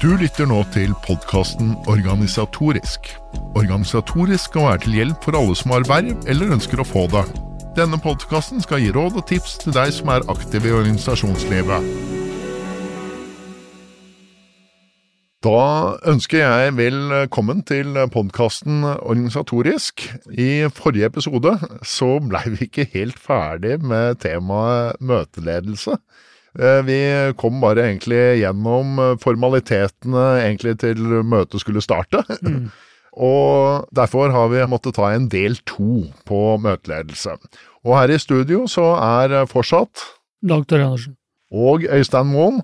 Du 0.00 0.14
lytter 0.16 0.46
nå 0.48 0.62
til 0.72 0.94
podkasten 1.04 1.74
Organisatorisk. 1.92 3.10
Organisatorisk 3.52 4.46
skal 4.48 4.62
være 4.64 4.78
til 4.84 4.94
hjelp 4.96 5.26
for 5.26 5.36
alle 5.36 5.56
som 5.60 5.74
har 5.74 5.84
verv 5.84 6.22
eller 6.24 6.54
ønsker 6.54 6.80
å 6.80 6.86
få 6.88 7.02
det. 7.12 7.26
Denne 7.76 7.98
podkasten 8.00 8.64
skal 8.64 8.80
gi 8.80 8.94
råd 8.96 9.18
og 9.20 9.26
tips 9.28 9.58
til 9.60 9.74
deg 9.76 9.92
som 9.92 10.08
er 10.14 10.24
aktiv 10.32 10.64
i 10.64 10.72
organisasjonslivet. 10.78 11.90
Da 15.44 15.60
ønsker 16.14 16.46
jeg 16.46 16.72
velkommen 16.80 17.60
til 17.68 18.00
podkasten 18.16 18.80
Organisatorisk. 18.94 20.06
I 20.32 20.64
forrige 20.80 21.12
episode 21.12 21.58
så 21.84 22.14
blei 22.24 22.46
vi 22.56 22.70
ikke 22.70 22.88
helt 22.96 23.20
ferdig 23.20 23.76
med 23.84 24.24
temaet 24.24 24.96
møteledelse. 25.04 26.00
Eh, 26.58 26.80
vi 26.86 27.00
kom 27.38 27.60
bare 27.62 27.86
egentlig 27.86 28.40
gjennom 28.40 28.98
formalitetene 29.22 30.26
egentlig 30.44 30.78
til 30.82 31.20
møtet 31.22 31.62
skulle 31.62 31.84
starte. 31.84 32.24
Mm. 32.42 32.70
Og 33.20 33.88
derfor 33.94 34.30
har 34.30 34.50
vi 34.52 34.62
måttet 34.70 34.94
ta 34.94 35.10
en 35.12 35.26
del 35.30 35.56
to 35.66 36.06
på 36.26 36.40
møteledelse. 36.62 37.34
Og 37.82 37.96
her 37.98 38.12
i 38.14 38.20
studio 38.22 38.66
så 38.70 38.92
er 39.02 39.48
fortsatt 39.50 40.04
Dag 40.40 40.62
Tørre 40.68 40.86
Andersen. 40.92 41.16
Og 41.50 41.84
Øystein 41.84 42.30
Moen. 42.30 42.62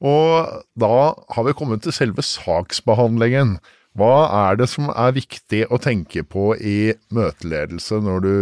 Og 0.00 0.62
da 0.78 0.94
har 1.34 1.44
vi 1.44 1.56
kommet 1.58 1.82
til 1.82 1.92
selve 1.92 2.22
saksbehandlingen. 2.22 3.58
Hva 3.98 4.28
er 4.46 4.60
det 4.60 4.68
som 4.70 4.92
er 4.92 5.16
viktig 5.16 5.64
å 5.74 5.80
tenke 5.82 6.22
på 6.22 6.52
i 6.54 6.94
møteledelse 7.14 7.98
når 8.04 8.22
du 8.22 8.34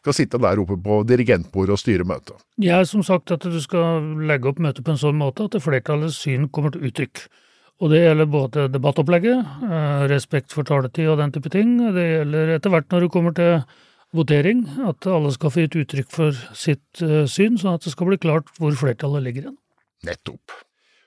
skal 0.00 0.16
sitte 0.16 0.40
der 0.40 0.62
oppe 0.62 0.78
på 0.80 1.02
dirigentbordet 1.08 1.76
og 1.76 1.80
styre 1.80 2.06
møtet? 2.08 2.40
Jeg 2.60 2.74
har 2.74 2.88
som 2.88 3.04
sagt 3.06 3.32
at 3.34 3.44
du 3.44 3.60
skal 3.62 4.04
legge 4.28 4.50
opp 4.50 4.60
møtet 4.62 4.84
på 4.86 4.94
en 4.94 5.00
sånn 5.00 5.18
måte 5.20 5.46
at 5.48 5.60
flertallets 5.62 6.22
syn 6.24 6.48
kommer 6.48 6.74
til 6.74 6.88
uttrykk. 6.88 7.26
Og 7.80 7.92
det 7.92 8.02
gjelder 8.02 8.28
både 8.28 8.66
debattopplegget, 8.72 9.52
eh, 9.64 10.02
respekt 10.12 10.52
for 10.52 10.68
taletid 10.68 11.08
og 11.08 11.20
den 11.20 11.32
type 11.32 11.52
ting. 11.52 11.78
Det 11.94 12.04
gjelder 12.04 12.56
etter 12.56 12.72
hvert 12.72 12.90
når 12.92 13.06
du 13.06 13.08
kommer 13.08 13.36
til 13.36 13.62
votering, 14.12 14.66
at 14.88 15.06
alle 15.06 15.32
skal 15.32 15.52
få 15.54 15.64
gitt 15.64 15.78
uttrykk 15.84 16.10
for 16.12 16.36
sitt 16.52 17.00
eh, 17.04 17.24
syn, 17.30 17.56
sånn 17.56 17.78
at 17.78 17.86
det 17.86 17.94
skal 17.94 18.10
bli 18.10 18.20
klart 18.20 18.50
hvor 18.58 18.76
flertallet 18.76 19.24
ligger 19.24 19.48
igjen. 19.48 19.56
Nettopp. 20.04 20.60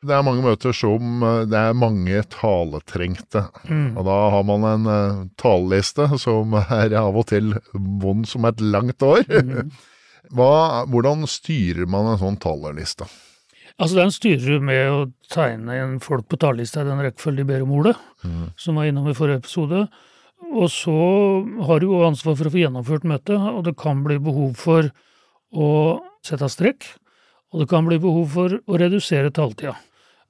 Det 0.04 0.16
er 0.16 0.26
mange 0.26 0.44
møter 0.44 0.76
som 0.76 1.24
eh, 1.24 1.42
det 1.50 1.60
er 1.60 1.78
mange 1.78 2.24
taletrengte. 2.34 3.46
Mm. 3.70 3.98
Og 3.98 4.08
da 4.08 4.20
har 4.36 4.46
man 4.48 4.68
en 4.68 4.90
uh, 4.90 5.26
taleliste 5.40 6.10
som 6.22 6.56
er 6.84 6.96
av 7.00 7.18
og 7.20 7.30
til 7.32 7.56
vond 7.74 8.28
som 8.30 8.48
et 8.50 8.64
langt 8.64 9.04
år. 9.06 9.24
Mm. 9.30 9.74
Hva, 10.34 10.86
hvordan 10.90 11.28
styrer 11.30 11.88
man 11.90 12.14
en 12.14 12.20
sånn 12.22 12.40
talerliste? 12.42 13.08
Altså, 13.78 13.98
Den 13.98 14.14
styrer 14.14 14.58
du 14.58 14.66
med 14.66 14.82
å 14.90 14.98
tegne 15.34 15.76
en 15.82 15.94
folk 16.04 16.28
på 16.30 16.40
talerlista 16.42 16.84
i 16.84 16.88
den 16.88 17.02
rekkefølgen 17.04 17.42
de 17.42 17.50
ber 17.50 17.66
om 17.66 17.74
ordet, 17.80 17.96
mm. 18.24 18.50
som 18.60 18.78
var 18.80 18.90
innom 18.90 19.10
i 19.10 19.16
forrige 19.18 19.42
episode. 19.42 19.86
Og 20.54 20.68
så 20.72 20.96
har 21.68 21.82
du 21.82 21.88
jo 21.88 22.04
ansvar 22.06 22.38
for 22.38 22.50
å 22.50 22.54
få 22.54 22.62
gjennomført 22.62 23.08
møtet, 23.10 23.40
og 23.40 23.64
det 23.68 23.76
kan 23.80 24.04
bli 24.06 24.20
behov 24.22 24.54
for 24.60 24.92
å 25.54 25.70
sette 26.26 26.50
strekk, 26.52 26.86
og 27.54 27.64
det 27.64 27.70
kan 27.72 27.88
bli 27.88 28.00
behov 28.02 28.38
for 28.38 28.60
å 28.62 28.80
redusere 28.82 29.34
taletida. 29.34 29.76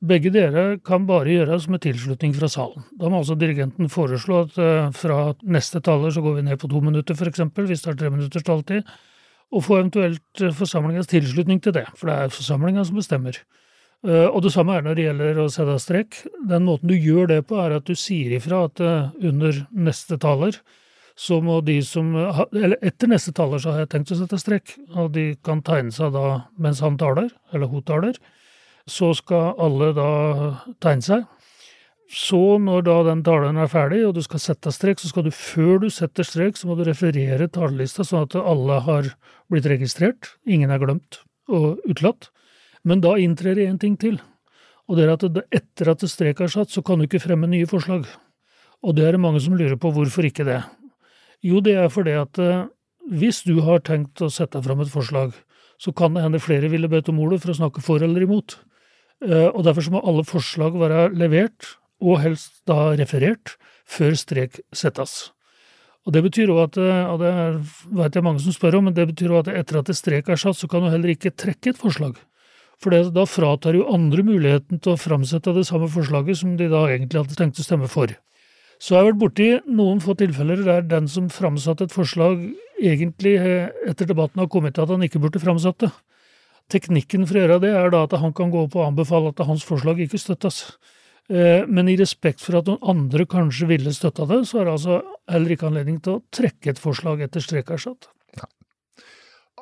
Begge 0.04 0.34
dere 0.36 0.64
kan 0.84 1.06
bare 1.08 1.32
gjøres 1.32 1.70
med 1.72 1.80
tilslutning 1.86 2.34
fra 2.36 2.50
salen. 2.52 2.84
Da 3.00 3.08
må 3.08 3.22
altså 3.22 3.38
dirigenten 3.40 3.88
foreslå 3.92 4.42
at 4.44 4.58
uh, 4.60 4.90
fra 4.92 5.32
neste 5.48 5.80
taler 5.84 6.12
så 6.12 6.24
går 6.26 6.42
vi 6.42 6.44
ned 6.50 6.60
på 6.60 6.68
to 6.72 6.82
minutter, 6.84 7.16
f.eks., 7.16 7.46
hvis 7.56 7.86
det 7.86 7.94
er 7.94 8.00
tre 8.02 8.12
minutters 8.12 8.44
taletid, 8.44 8.90
og 9.54 9.64
få 9.64 9.78
eventuelt 9.80 10.44
uh, 10.44 10.52
forsamlingens 10.58 11.08
tilslutning 11.08 11.64
til 11.64 11.78
det, 11.80 11.86
for 11.96 12.12
det 12.12 12.18
er 12.18 12.36
forsamlinga 12.36 12.84
som 12.90 13.00
bestemmer. 13.00 13.40
Uh, 14.04 14.28
og 14.28 14.44
det 14.44 14.52
samme 14.52 14.76
er 14.76 14.84
når 14.84 15.00
det 15.00 15.08
gjelder 15.08 15.40
å 15.40 15.48
sette 15.56 15.80
strek. 15.80 16.20
Den 16.52 16.68
måten 16.68 16.92
du 16.92 16.98
gjør 16.98 17.32
det 17.32 17.40
på, 17.48 17.62
er 17.64 17.80
at 17.80 17.88
du 17.88 17.96
sier 17.96 18.36
ifra 18.36 18.66
at 18.68 18.84
under 18.84 19.64
neste 19.72 20.20
taler 20.20 20.60
så 21.16 21.38
må 21.46 21.60
de 21.62 21.76
som 21.86 22.08
Eller 22.18 22.80
etter 22.82 23.06
neste 23.12 23.30
taler 23.38 23.62
så 23.62 23.70
har 23.70 23.84
jeg 23.84 23.92
tenkt 23.92 24.12
å 24.12 24.20
sette 24.20 24.40
strek, 24.42 24.80
og 24.98 25.14
de 25.16 25.30
kan 25.46 25.62
tegne 25.64 25.94
seg 25.94 26.12
da 26.12 26.42
mens 26.60 26.82
han 26.84 26.98
taler, 27.00 27.30
eller 27.54 27.70
hun 27.72 27.86
taler 27.86 28.18
så 28.90 29.14
skal 29.16 29.54
alle 29.62 29.92
da 29.96 30.10
tegne 30.84 31.06
seg. 31.06 31.30
Så, 32.14 32.60
når 32.62 32.84
da 32.86 32.96
den 33.08 33.24
talen 33.26 33.58
er 33.58 33.72
ferdig, 33.72 34.04
og 34.06 34.14
du 34.14 34.22
skal 34.22 34.42
sette 34.44 34.74
strek, 34.76 35.00
så 35.02 35.10
skal 35.10 35.26
du 35.26 35.32
før 35.34 35.80
du 35.82 35.88
setter 35.90 36.28
strek, 36.28 36.60
så 36.60 36.68
må 36.70 36.76
du 36.78 36.84
referere 36.86 37.48
talelista, 37.50 38.06
sånn 38.06 38.28
at 38.28 38.36
alle 38.38 38.82
har 38.86 39.08
blitt 39.50 39.70
registrert, 39.72 40.36
ingen 40.46 40.70
er 40.70 40.84
glemt 40.84 41.24
og 41.50 41.82
utelatt. 41.90 42.30
Men 42.86 43.02
da 43.02 43.16
inntrer 43.18 43.58
det 43.58 43.66
én 43.66 43.80
ting 43.82 43.96
til, 43.98 44.20
og 44.86 45.00
det 45.00 45.08
er 45.08 45.14
at 45.16 45.26
etter 45.56 45.90
at 45.94 46.06
strek 46.12 46.44
er 46.44 46.52
satt, 46.52 46.70
så 46.70 46.84
kan 46.86 47.00
du 47.00 47.08
ikke 47.08 47.24
fremme 47.24 47.50
nye 47.50 47.70
forslag. 47.70 48.06
Og 48.84 48.98
det 48.98 49.08
er 49.08 49.16
det 49.16 49.24
mange 49.24 49.42
som 49.42 49.56
lurer 49.56 49.80
på 49.80 49.94
hvorfor 49.96 50.28
ikke 50.28 50.46
det. 50.46 50.60
Jo, 51.44 51.64
det 51.64 51.78
er 51.80 51.90
fordi 51.92 52.14
at 52.20 52.40
eh, 52.40 52.68
hvis 53.10 53.42
du 53.48 53.58
har 53.64 53.82
tenkt 53.84 54.22
å 54.24 54.30
sette 54.32 54.62
fram 54.64 54.84
et 54.84 54.92
forslag, 54.92 55.34
så 55.80 55.92
kan 55.96 56.14
det 56.16 56.24
hende 56.24 56.44
flere 56.44 56.70
ville 56.72 56.92
bedt 56.92 57.10
om 57.12 57.20
ordet 57.24 57.42
for 57.44 57.52
å 57.52 57.58
snakke 57.58 57.84
for 57.84 58.04
eller 58.04 58.28
imot. 58.28 58.58
Eh, 59.24 59.50
og 59.54 59.64
Derfor 59.64 59.92
må 59.92 60.02
alle 60.04 60.26
forslag 60.28 60.76
være 60.80 61.08
levert, 61.16 61.78
og 62.04 62.20
helst 62.24 62.62
da 62.68 62.92
referert, 63.00 63.56
før 63.88 64.18
strek 64.20 64.60
settes. 64.76 65.32
Og 66.06 66.14
Det 66.14 66.24
betyr 66.24 66.52
også 66.52 66.64
at, 66.64 66.78
eh, 66.78 67.06
og 67.08 67.20
det 67.20 67.34
vet 67.96 68.16
jeg 68.16 68.24
mange 68.24 68.40
som 68.40 68.52
spør 68.52 68.78
om, 68.78 68.84
men 68.86 68.94
det 68.94 69.08
betyr 69.08 69.32
også 69.32 69.50
at 69.50 69.58
etter 69.60 69.80
at 69.80 69.96
strek 69.96 70.30
er 70.30 70.36
satt, 70.36 70.56
så 70.56 70.68
kan 70.68 70.82
du 70.82 70.90
heller 70.90 71.16
ikke 71.16 71.32
trekke 71.32 71.70
et 71.70 71.80
forslag. 71.80 72.18
For 72.82 72.90
det, 72.90 73.14
da 73.16 73.24
fratar 73.24 73.74
jo 73.74 73.88
andre 73.88 74.24
muligheten 74.24 74.82
til 74.82 74.94
å 74.94 75.00
framsette 75.00 75.54
det 75.56 75.66
samme 75.66 75.88
forslaget 75.88 76.38
som 76.38 76.58
de 76.58 76.68
da 76.68 76.84
egentlig 76.90 77.22
hadde 77.22 77.38
tenkt 77.40 77.60
å 77.60 77.64
stemme 77.64 77.88
for. 77.88 78.12
Så 78.84 78.92
jeg 78.92 79.00
har 79.00 79.14
vært 79.14 79.22
borti 79.22 79.50
noen 79.72 80.02
få 80.04 80.18
tilfeller 80.20 80.60
der 80.66 80.82
den 80.82 81.08
som 81.08 81.30
framsatte 81.32 81.86
et 81.88 81.96
forslag, 81.96 82.42
egentlig 82.82 83.38
eh, 83.40 83.70
etter 83.88 84.10
debatten 84.10 84.42
har 84.44 84.50
kommet 84.52 84.76
til 84.76 84.84
at 84.84 84.92
han 84.92 85.06
ikke 85.06 85.22
burde 85.24 85.40
framsatt 85.40 85.86
det. 85.86 85.92
Teknikken 86.72 87.28
for 87.28 87.38
å 87.38 87.44
gjøre 87.44 87.62
det 87.64 87.72
er 87.76 87.94
da 87.94 88.06
at 88.08 88.16
han 88.22 88.34
kan 88.36 88.52
gå 88.54 88.66
opp 88.68 88.78
og 88.80 88.88
anbefale 88.88 89.34
at 89.34 89.44
hans 89.48 89.66
forslag 89.68 90.00
ikke 90.06 90.22
støttes. 90.22 90.64
Eh, 91.32 91.64
men 91.68 91.88
i 91.88 91.96
respekt 92.00 92.44
for 92.44 92.60
at 92.60 92.68
noen 92.68 92.82
andre 92.84 93.28
kanskje 93.30 93.70
ville 93.70 93.94
støtta 93.96 94.28
det, 94.30 94.42
så 94.50 94.62
er 94.62 94.68
det 94.68 94.74
altså 94.76 95.00
heller 95.32 95.56
ikke 95.56 95.70
anledning 95.70 96.02
til 96.04 96.18
å 96.18 96.24
trekke 96.36 96.74
et 96.74 96.82
forslag 96.82 97.24
etter 97.24 97.44
strek 97.44 97.72
er 97.72 97.80
satt. 97.84 98.10
Ja. 98.40 98.50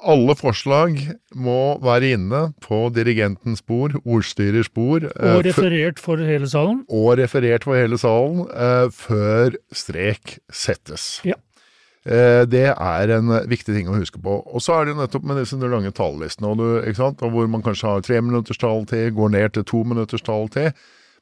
Alle 0.02 0.34
forslag 0.34 0.98
må 1.38 1.76
være 1.84 2.16
inne 2.16 2.42
på 2.66 2.88
dirigentens 2.96 3.62
bord, 3.62 4.00
ordstyrers 4.02 4.72
bord. 4.74 5.06
Eh, 5.12 5.36
og 5.36 5.46
referert 5.46 6.02
for 6.02 6.22
hele 6.26 6.50
salen. 6.50 6.82
Og 6.90 7.14
referert 7.22 7.68
for 7.68 7.78
hele 7.78 8.02
salen 8.02 8.48
eh, 8.50 8.88
før 8.96 9.60
strek 9.84 10.40
settes. 10.50 11.20
Ja. 11.28 11.38
Eh, 12.02 12.44
det 12.50 12.66
er 12.74 13.12
en 13.14 13.34
viktig 13.50 13.76
ting 13.76 13.90
å 13.90 13.98
huske 14.00 14.22
på. 14.22 14.40
Og 14.50 14.64
så 14.64 14.78
er 14.78 14.88
det 14.88 14.96
jo 14.96 15.02
nettopp 15.04 15.28
med 15.30 15.38
disse 15.42 15.60
lange 15.62 15.92
talelistene, 15.94 16.50
og, 16.50 17.22
hvor 17.22 17.52
man 17.52 17.66
kanskje 17.66 17.92
har 17.92 18.06
tre 18.06 18.22
minutters 18.26 18.62
taletid, 18.62 19.14
går 19.18 19.36
ned 19.36 19.54
til 19.58 19.68
to 19.70 19.84
minutters 19.86 20.26
taletid. 20.26 20.78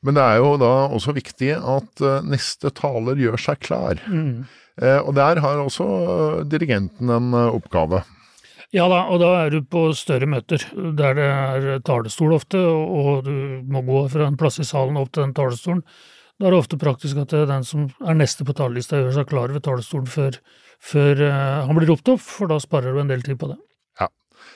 Men 0.06 0.16
det 0.16 0.24
er 0.24 0.38
jo 0.40 0.54
da 0.62 0.72
også 0.96 1.12
viktig 1.18 1.52
at 1.58 2.06
eh, 2.06 2.22
neste 2.24 2.72
taler 2.76 3.20
gjør 3.20 3.42
seg 3.50 3.60
klar. 3.66 4.00
Mm. 4.08 4.48
Eh, 4.80 5.02
og 5.02 5.12
der 5.18 5.42
har 5.44 5.60
også 5.60 5.90
dirigenten 6.48 7.12
en 7.12 7.36
oppgave. 7.36 8.06
Ja 8.72 8.86
da, 8.86 9.02
og 9.10 9.18
da 9.18 9.32
er 9.42 9.50
du 9.50 9.64
på 9.66 9.88
større 9.98 10.28
møter, 10.30 10.62
der 10.72 11.16
det 11.18 11.26
er 11.26 11.80
talerstol 11.84 12.36
ofte, 12.38 12.62
og 12.62 13.26
du 13.26 13.66
må 13.66 13.82
gå 13.88 14.04
fra 14.14 14.28
en 14.30 14.38
plass 14.38 14.62
i 14.62 14.68
salen 14.68 15.00
opp 15.02 15.10
til 15.12 15.26
den 15.26 15.34
talerstolen. 15.36 15.82
Da 16.40 16.48
er 16.48 16.56
det 16.56 16.62
ofte 16.64 16.80
praktisk 16.80 17.20
at 17.20 17.36
den 17.50 17.66
som 17.68 17.90
er 18.00 18.16
neste 18.16 18.48
på 18.48 18.56
talerlista, 18.56 19.00
gjør 19.00 19.18
seg 19.18 19.30
klar 19.30 19.52
ved 19.52 19.66
talerstolen 19.66 20.08
før 20.08 20.40
før 20.80 21.20
uh, 21.28 21.68
han 21.68 21.78
blir 21.78 21.92
ropt 21.92 22.10
opp, 22.14 22.24
for 22.24 22.52
da 22.52 22.60
sparer 22.64 22.96
du 22.96 23.02
en 23.04 23.12
del 23.12 23.24
tid 23.26 23.40
på 23.40 23.52
det. 23.52 23.60
Ja. 24.00 24.08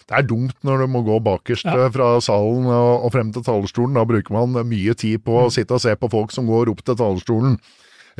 Det 0.08 0.18
er 0.18 0.28
dumt 0.28 0.58
når 0.66 0.84
du 0.84 0.90
må 0.96 1.04
gå 1.06 1.20
bakerst 1.24 1.68
ja. 1.68 1.90
fra 1.94 2.16
salen 2.24 2.68
og, 2.72 3.10
frem 3.14 3.34
til 3.36 3.46
talerstolen. 3.46 4.00
Da 4.00 4.08
bruker 4.08 4.36
man 4.36 4.56
mye 4.70 4.96
tid 5.00 5.24
på 5.28 5.38
å 5.42 5.48
mm. 5.50 5.56
sitte 5.58 5.78
og 5.78 5.84
se 5.84 5.96
på 6.00 6.12
folk 6.12 6.36
som 6.36 6.50
går 6.50 6.72
opp 6.72 6.84
til 6.86 7.00
talerstolen, 7.00 7.58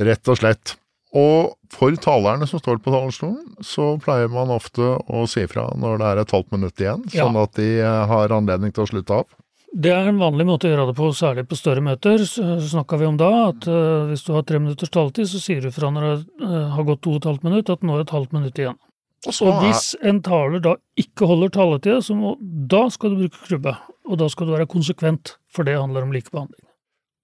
rett 0.04 0.32
og 0.32 0.40
slett. 0.42 0.76
Og 1.14 1.54
for 1.70 1.94
talerne 2.02 2.48
som 2.50 2.58
står 2.58 2.80
på 2.82 2.92
talerstolen, 2.94 3.54
så 3.62 3.94
pleier 4.02 4.32
man 4.34 4.52
ofte 4.54 4.96
å 4.98 5.28
si 5.30 5.46
fra 5.50 5.68
når 5.78 6.02
det 6.02 6.08
er 6.10 6.22
et 6.24 6.34
halvt 6.34 6.56
minutt 6.56 6.82
igjen, 6.82 7.04
sånn 7.14 7.38
ja. 7.38 7.44
at 7.46 7.60
de 7.60 7.68
eh, 7.84 8.00
har 8.10 8.34
anledning 8.34 8.74
til 8.74 8.88
å 8.88 8.90
slutte 8.90 9.20
av. 9.22 9.28
Det 9.74 9.90
er 9.90 10.06
en 10.06 10.22
vanlig 10.22 10.46
måte 10.46 10.68
å 10.70 10.72
gjøre 10.74 10.92
det 10.92 10.96
på, 11.00 11.08
særlig 11.18 11.48
på 11.50 11.58
større 11.58 11.82
møter. 11.82 12.22
Så 12.30 12.60
snakka 12.70 13.00
vi 13.02 13.08
om 13.10 13.16
da 13.18 13.30
at 13.48 13.66
uh, 13.66 14.06
hvis 14.12 14.26
du 14.28 14.34
har 14.36 14.46
tre 14.46 14.60
minutters 14.62 14.94
taletid, 14.94 15.30
så 15.32 15.42
sier 15.42 15.66
du 15.66 15.74
fra 15.74 15.90
når 15.94 16.06
det 16.06 16.18
uh, 16.46 16.76
har 16.76 16.86
gått 16.88 17.02
to 17.06 17.16
og 17.16 17.22
et 17.22 17.30
halvt 17.32 17.48
minutt 17.48 17.72
at 17.74 17.82
nå 17.82 17.96
er 17.96 18.04
det 18.04 18.08
et 18.08 18.18
halvt 18.18 18.36
minutt 18.38 18.62
igjen. 18.62 18.78
Og, 19.24 19.40
og 19.48 19.64
hvis 19.64 19.94
en 20.04 20.20
taler 20.24 20.62
da 20.62 20.76
ikke 21.00 21.28
holder 21.30 21.54
taletida, 21.56 22.02
så 22.04 22.16
må, 22.18 22.36
da 22.42 22.86
skal 22.94 23.14
du 23.14 23.24
bruke 23.24 23.48
klubbe. 23.48 23.74
Og 24.12 24.20
da 24.20 24.28
skal 24.30 24.50
du 24.50 24.56
være 24.58 24.70
konsekvent, 24.70 25.38
for 25.54 25.66
det 25.66 25.80
handler 25.80 26.06
om 26.06 26.14
likebehandling. 26.14 26.66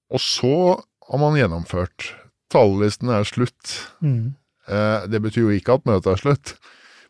Og 0.09 0.23
så 0.23 0.55
har 1.09 1.21
man 1.21 1.37
gjennomført. 1.37 2.13
Talelisten 2.49 3.11
er 3.13 3.27
slutt. 3.27 3.75
Mm. 3.99 4.33
Eh, 4.69 5.09
det 5.11 5.21
betyr 5.25 5.43
jo 5.43 5.57
ikke 5.57 5.75
at 5.77 5.85
møtet 5.89 6.13
er 6.13 6.21
slutt. 6.23 6.53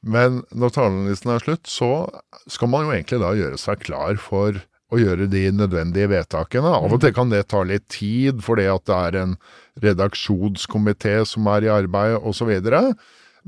Men 0.01 0.42
når 0.56 0.74
talelisten 0.75 1.35
er 1.35 1.44
slutt, 1.44 1.69
så 1.69 2.07
skal 2.50 2.71
man 2.71 2.88
jo 2.88 2.95
egentlig 2.95 3.21
da 3.21 3.35
gjøre 3.38 3.59
seg 3.62 3.83
klar 3.83 4.19
for 4.21 4.57
å 4.89 5.00
gjøre 5.00 5.30
de 5.30 5.45
nødvendige 5.53 6.09
vedtakene. 6.12 6.74
Av 6.80 6.89
og 6.89 7.01
til 7.03 7.13
kan 7.15 7.31
det 7.31 7.45
ta 7.51 7.62
litt 7.68 7.88
tid 7.94 8.41
fordi 8.45 8.68
at 8.71 8.86
det 8.89 8.97
er 8.97 9.18
en 9.21 9.38
redaksjonskomité 9.83 11.19
som 11.30 11.47
er 11.53 11.68
i 11.68 11.74
arbeid 11.74 12.18
osv. 12.25 12.51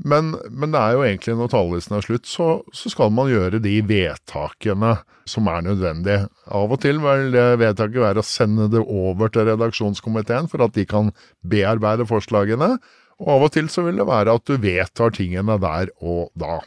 Men, 0.02 0.32
men 0.48 0.72
det 0.72 0.80
er 0.80 0.96
jo 0.96 1.04
egentlig 1.04 1.34
når 1.38 1.50
talerlisten 1.52 1.98
er 1.98 2.06
slutt, 2.06 2.28
så, 2.30 2.48
så, 2.74 2.92
skal 2.94 3.12
man 3.14 3.30
gjøre 3.30 3.60
de 3.62 3.74
vedtakene 3.86 4.94
som 5.28 5.50
er 5.50 5.66
nødvendige. 5.66 6.26
Av 6.50 6.72
og 6.72 6.80
til 6.82 6.98
vil 7.02 7.30
det 7.34 7.46
vedtaket 7.60 8.02
være 8.02 8.22
å 8.22 8.26
sende 8.26 8.70
det 8.72 8.82
over 8.82 9.30
til 9.32 9.46
redaksjonskomiteen 9.50 10.48
for 10.50 10.64
at 10.64 10.74
de 10.78 10.86
kan 10.88 11.12
bearbeide 11.46 12.08
forslagene, 12.08 12.76
og 13.22 13.34
av 13.36 13.46
og 13.46 13.52
til 13.54 13.68
så 13.70 13.84
vil 13.86 14.00
det 14.00 14.08
være 14.08 14.34
at 14.34 14.48
du 14.48 14.56
vedtar 14.58 15.14
tingene 15.14 15.58
der 15.62 15.92
og 16.00 16.32
da. 16.38 16.58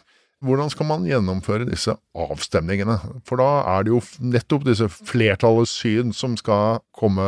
Hvordan 0.43 0.69
skal 0.69 0.87
man 0.89 1.05
gjennomføre 1.07 1.65
disse 1.69 1.93
avstemningene? 2.19 2.97
For 3.25 3.39
da 3.39 3.47
er 3.71 3.85
det 3.85 3.93
jo 3.93 4.01
nettopp 4.19 4.65
disse 4.67 4.89
flertallets 4.91 5.71
syn 5.79 6.11
som 6.13 6.35
skal 6.37 6.81
komme 6.95 7.23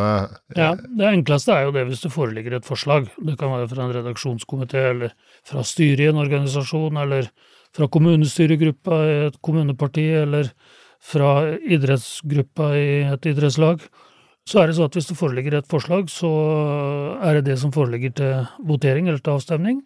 Ja, 0.58 0.74
Det 0.76 1.08
enkleste 1.08 1.56
er 1.56 1.68
jo 1.68 1.76
det 1.76 1.86
hvis 1.88 2.04
det 2.04 2.12
foreligger 2.14 2.58
et 2.58 2.68
forslag. 2.68 3.08
Det 3.16 3.38
kan 3.40 3.54
være 3.54 3.70
fra 3.72 3.86
en 3.86 3.96
redaksjonskomité, 3.96 4.90
eller 4.92 5.16
fra 5.48 5.64
styret 5.64 6.04
i 6.04 6.10
en 6.12 6.20
organisasjon, 6.20 7.00
eller 7.00 7.32
fra 7.76 7.88
kommunestyregruppa 7.88 9.00
i 9.08 9.16
et 9.30 9.40
kommuneparti, 9.42 10.10
eller 10.26 10.52
fra 11.00 11.56
idrettsgruppa 11.56 12.74
i 12.76 12.90
et 13.08 13.32
idrettslag. 13.32 13.88
Så 14.48 14.62
er 14.62 14.68
det 14.68 14.78
sånn 14.78 14.88
at 14.88 14.96
hvis 14.96 15.10
det 15.10 15.20
foreligger 15.20 15.58
et 15.58 15.68
forslag, 15.72 16.08
så 16.12 16.30
er 17.24 17.40
det 17.40 17.50
det 17.50 17.58
som 17.60 17.74
foreligger 17.76 18.14
til 18.20 18.68
votering 18.68 19.08
eller 19.08 19.24
til 19.24 19.36
avstemning. 19.36 19.82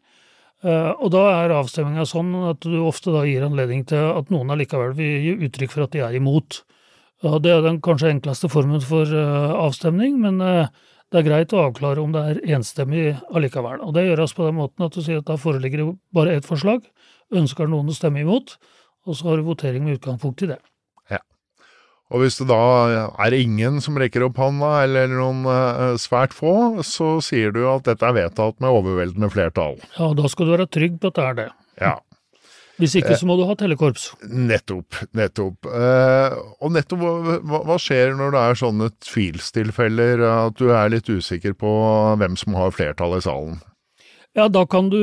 Uh, 0.61 0.93
og 1.01 1.09
da 1.15 1.23
er 1.39 1.55
avstemminga 1.57 2.03
sånn 2.05 2.35
at 2.51 2.61
du 2.61 2.75
ofte 2.85 3.09
da 3.13 3.23
gir 3.25 3.47
anledning 3.47 3.81
til 3.89 4.11
at 4.11 4.29
noen 4.29 4.53
allikevel 4.53 4.93
vil 4.97 5.23
gi 5.25 5.47
uttrykk 5.47 5.73
for 5.73 5.87
at 5.87 5.95
de 5.95 6.03
er 6.05 6.17
imot. 6.19 6.59
Og 7.25 7.39
det 7.41 7.53
er 7.53 7.63
den 7.65 7.79
kanskje 7.81 8.11
enkleste 8.13 8.49
formen 8.49 8.81
for 8.85 9.09
uh, 9.09 9.53
avstemning, 9.61 10.19
men 10.21 10.41
eh, 10.41 10.69
det 11.13 11.19
er 11.19 11.27
greit 11.27 11.53
å 11.53 11.65
avklare 11.67 12.01
om 12.01 12.13
det 12.15 12.21
er 12.23 12.41
enstemmig 12.57 13.11
allikevel. 13.29 13.81
Og 13.85 13.93
det 13.93 14.07
gjøres 14.07 14.33
på 14.37 14.47
den 14.47 14.57
måten 14.57 14.85
at 14.85 14.97
du 14.97 15.03
sier 15.05 15.21
at 15.21 15.29
da 15.29 15.37
foreligger 15.37 15.83
det 15.83 15.87
bare 16.17 16.37
ett 16.37 16.47
forslag, 16.49 16.85
ønsker 17.35 17.69
noen 17.69 17.91
å 17.91 17.95
stemme 17.97 18.23
imot, 18.23 18.55
og 19.05 19.17
så 19.17 19.29
har 19.29 19.41
du 19.41 19.49
votering 19.49 19.85
med 19.85 19.99
utgangspunkt 19.99 20.45
i 20.45 20.53
det. 20.53 20.61
Og 22.11 22.25
hvis 22.25 22.41
det 22.41 22.49
da 22.49 22.59
er 23.23 23.35
ingen 23.37 23.79
som 23.83 23.97
rekker 23.99 24.25
opp 24.27 24.39
hånda, 24.41 24.71
eller 24.83 25.11
noen 25.13 25.45
uh, 25.47 25.95
svært 26.01 26.35
få, 26.35 26.83
så 26.83 27.15
sier 27.23 27.55
du 27.55 27.63
at 27.71 27.87
dette 27.87 28.07
er 28.07 28.17
vedtatt 28.17 28.59
med 28.59 28.71
overveldende 28.71 29.31
flertall. 29.31 29.79
Ja, 29.95 30.11
da 30.17 30.31
skal 30.31 30.49
du 30.49 30.55
være 30.57 30.67
trygg 30.71 30.99
på 30.99 31.11
at 31.11 31.19
det 31.19 31.27
er 31.29 31.37
det. 31.39 31.49
Ja. 31.79 31.95
Hvis 32.81 32.95
ikke 32.97 33.13
så 33.19 33.27
må 33.29 33.35
du 33.37 33.45
ha 33.45 33.53
tellekorps. 33.55 34.09
Nettopp. 34.25 34.97
Nettopp. 35.15 35.69
Uh, 35.69 36.35
og 36.59 36.73
nettopp, 36.75 37.03
hva, 37.47 37.63
hva, 37.69 37.79
skjer 37.79 38.15
når 38.17 38.35
det 38.35 38.43
er 38.43 38.61
sånne 38.63 38.91
tvilstilfeller, 39.05 40.23
at 40.27 40.59
du 40.59 40.71
er 40.73 40.91
litt 40.91 41.07
usikker 41.07 41.55
på 41.55 41.73
hvem 42.19 42.39
som 42.41 42.57
har 42.59 42.73
flertall 42.75 43.19
i 43.19 43.23
salen? 43.23 43.61
Ja, 44.31 44.45
da 44.47 44.61
kan 44.63 44.87
du 44.87 44.97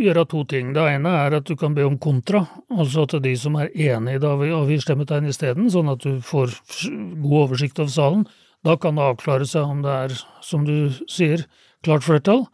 gjøre 0.00 0.22
to 0.24 0.38
ting. 0.48 0.70
Det 0.72 0.80
ene 0.88 1.10
er 1.26 1.34
at 1.36 1.48
du 1.50 1.52
kan 1.60 1.74
be 1.76 1.84
om 1.84 1.98
kontra, 2.00 2.46
altså 2.72 3.02
at 3.04 3.18
de 3.20 3.34
som 3.36 3.58
er 3.60 3.68
enig 3.76 4.14
i 4.16 4.20
det 4.22 4.28
avgir 4.56 4.80
stemmetegn 4.80 5.28
isteden, 5.28 5.66
sånn 5.68 5.90
at 5.92 6.00
du 6.00 6.22
får 6.24 6.54
god 7.20 7.34
oversikt 7.42 7.82
over 7.82 7.92
salen. 7.92 8.22
Da 8.64 8.78
kan 8.80 8.96
det 8.96 9.04
avklare 9.04 9.44
seg 9.48 9.68
om 9.68 9.82
det 9.84 9.96
er, 10.06 10.14
som 10.44 10.64
du 10.64 10.88
sier, 11.12 11.44
klart 11.84 12.06
flertall. 12.06 12.46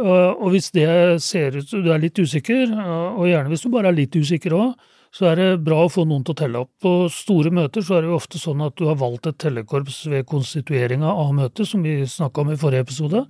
Og 0.00 0.48
hvis 0.50 0.72
det 0.74 0.88
ser 1.22 1.54
ut 1.60 1.70
du 1.70 1.90
er 1.94 2.02
litt 2.02 2.18
usikker, 2.18 2.72
og 2.74 3.28
gjerne 3.28 3.52
hvis 3.52 3.62
du 3.62 3.70
bare 3.70 3.92
er 3.92 3.98
litt 4.00 4.18
usikker 4.18 4.56
òg, 4.56 4.72
så 5.14 5.28
er 5.30 5.38
det 5.38 5.62
bra 5.66 5.84
å 5.84 5.90
få 5.90 6.02
noen 6.06 6.26
til 6.26 6.34
å 6.34 6.40
telle 6.40 6.64
opp. 6.64 6.72
På 6.82 7.06
store 7.14 7.50
møter 7.54 7.86
så 7.86 7.98
er 7.98 8.02
det 8.02 8.10
jo 8.10 8.18
ofte 8.18 8.42
sånn 8.42 8.62
at 8.66 8.74
du 8.78 8.88
har 8.90 8.98
valgt 8.98 9.30
et 9.30 9.38
tellekorps 9.42 10.02
ved 10.10 10.26
konstitueringa 10.30 11.14
av 11.14 11.30
møtet, 11.38 11.66
som 11.70 11.86
vi 11.86 12.00
snakka 12.10 12.42
om 12.42 12.52
i 12.54 12.58
forrige 12.58 12.88
episode 12.88 13.22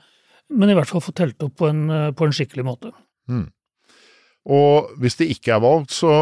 men 0.51 0.71
i 0.71 0.77
hvert 0.77 0.91
fall 0.91 1.05
få 1.05 1.15
telt 1.17 1.41
opp 1.47 1.57
på 1.61 1.71
en, 1.71 1.89
eh, 1.91 2.11
på 2.13 2.27
en 2.27 2.37
skikkelig 2.37 2.67
måte. 2.67 2.93
Mm. 3.31 3.49
Og 4.51 4.95
hvis 4.97 5.19
det 5.19 5.27
ikke 5.35 5.53
er 5.53 5.61
valgt, 5.61 5.93
så 5.93 6.13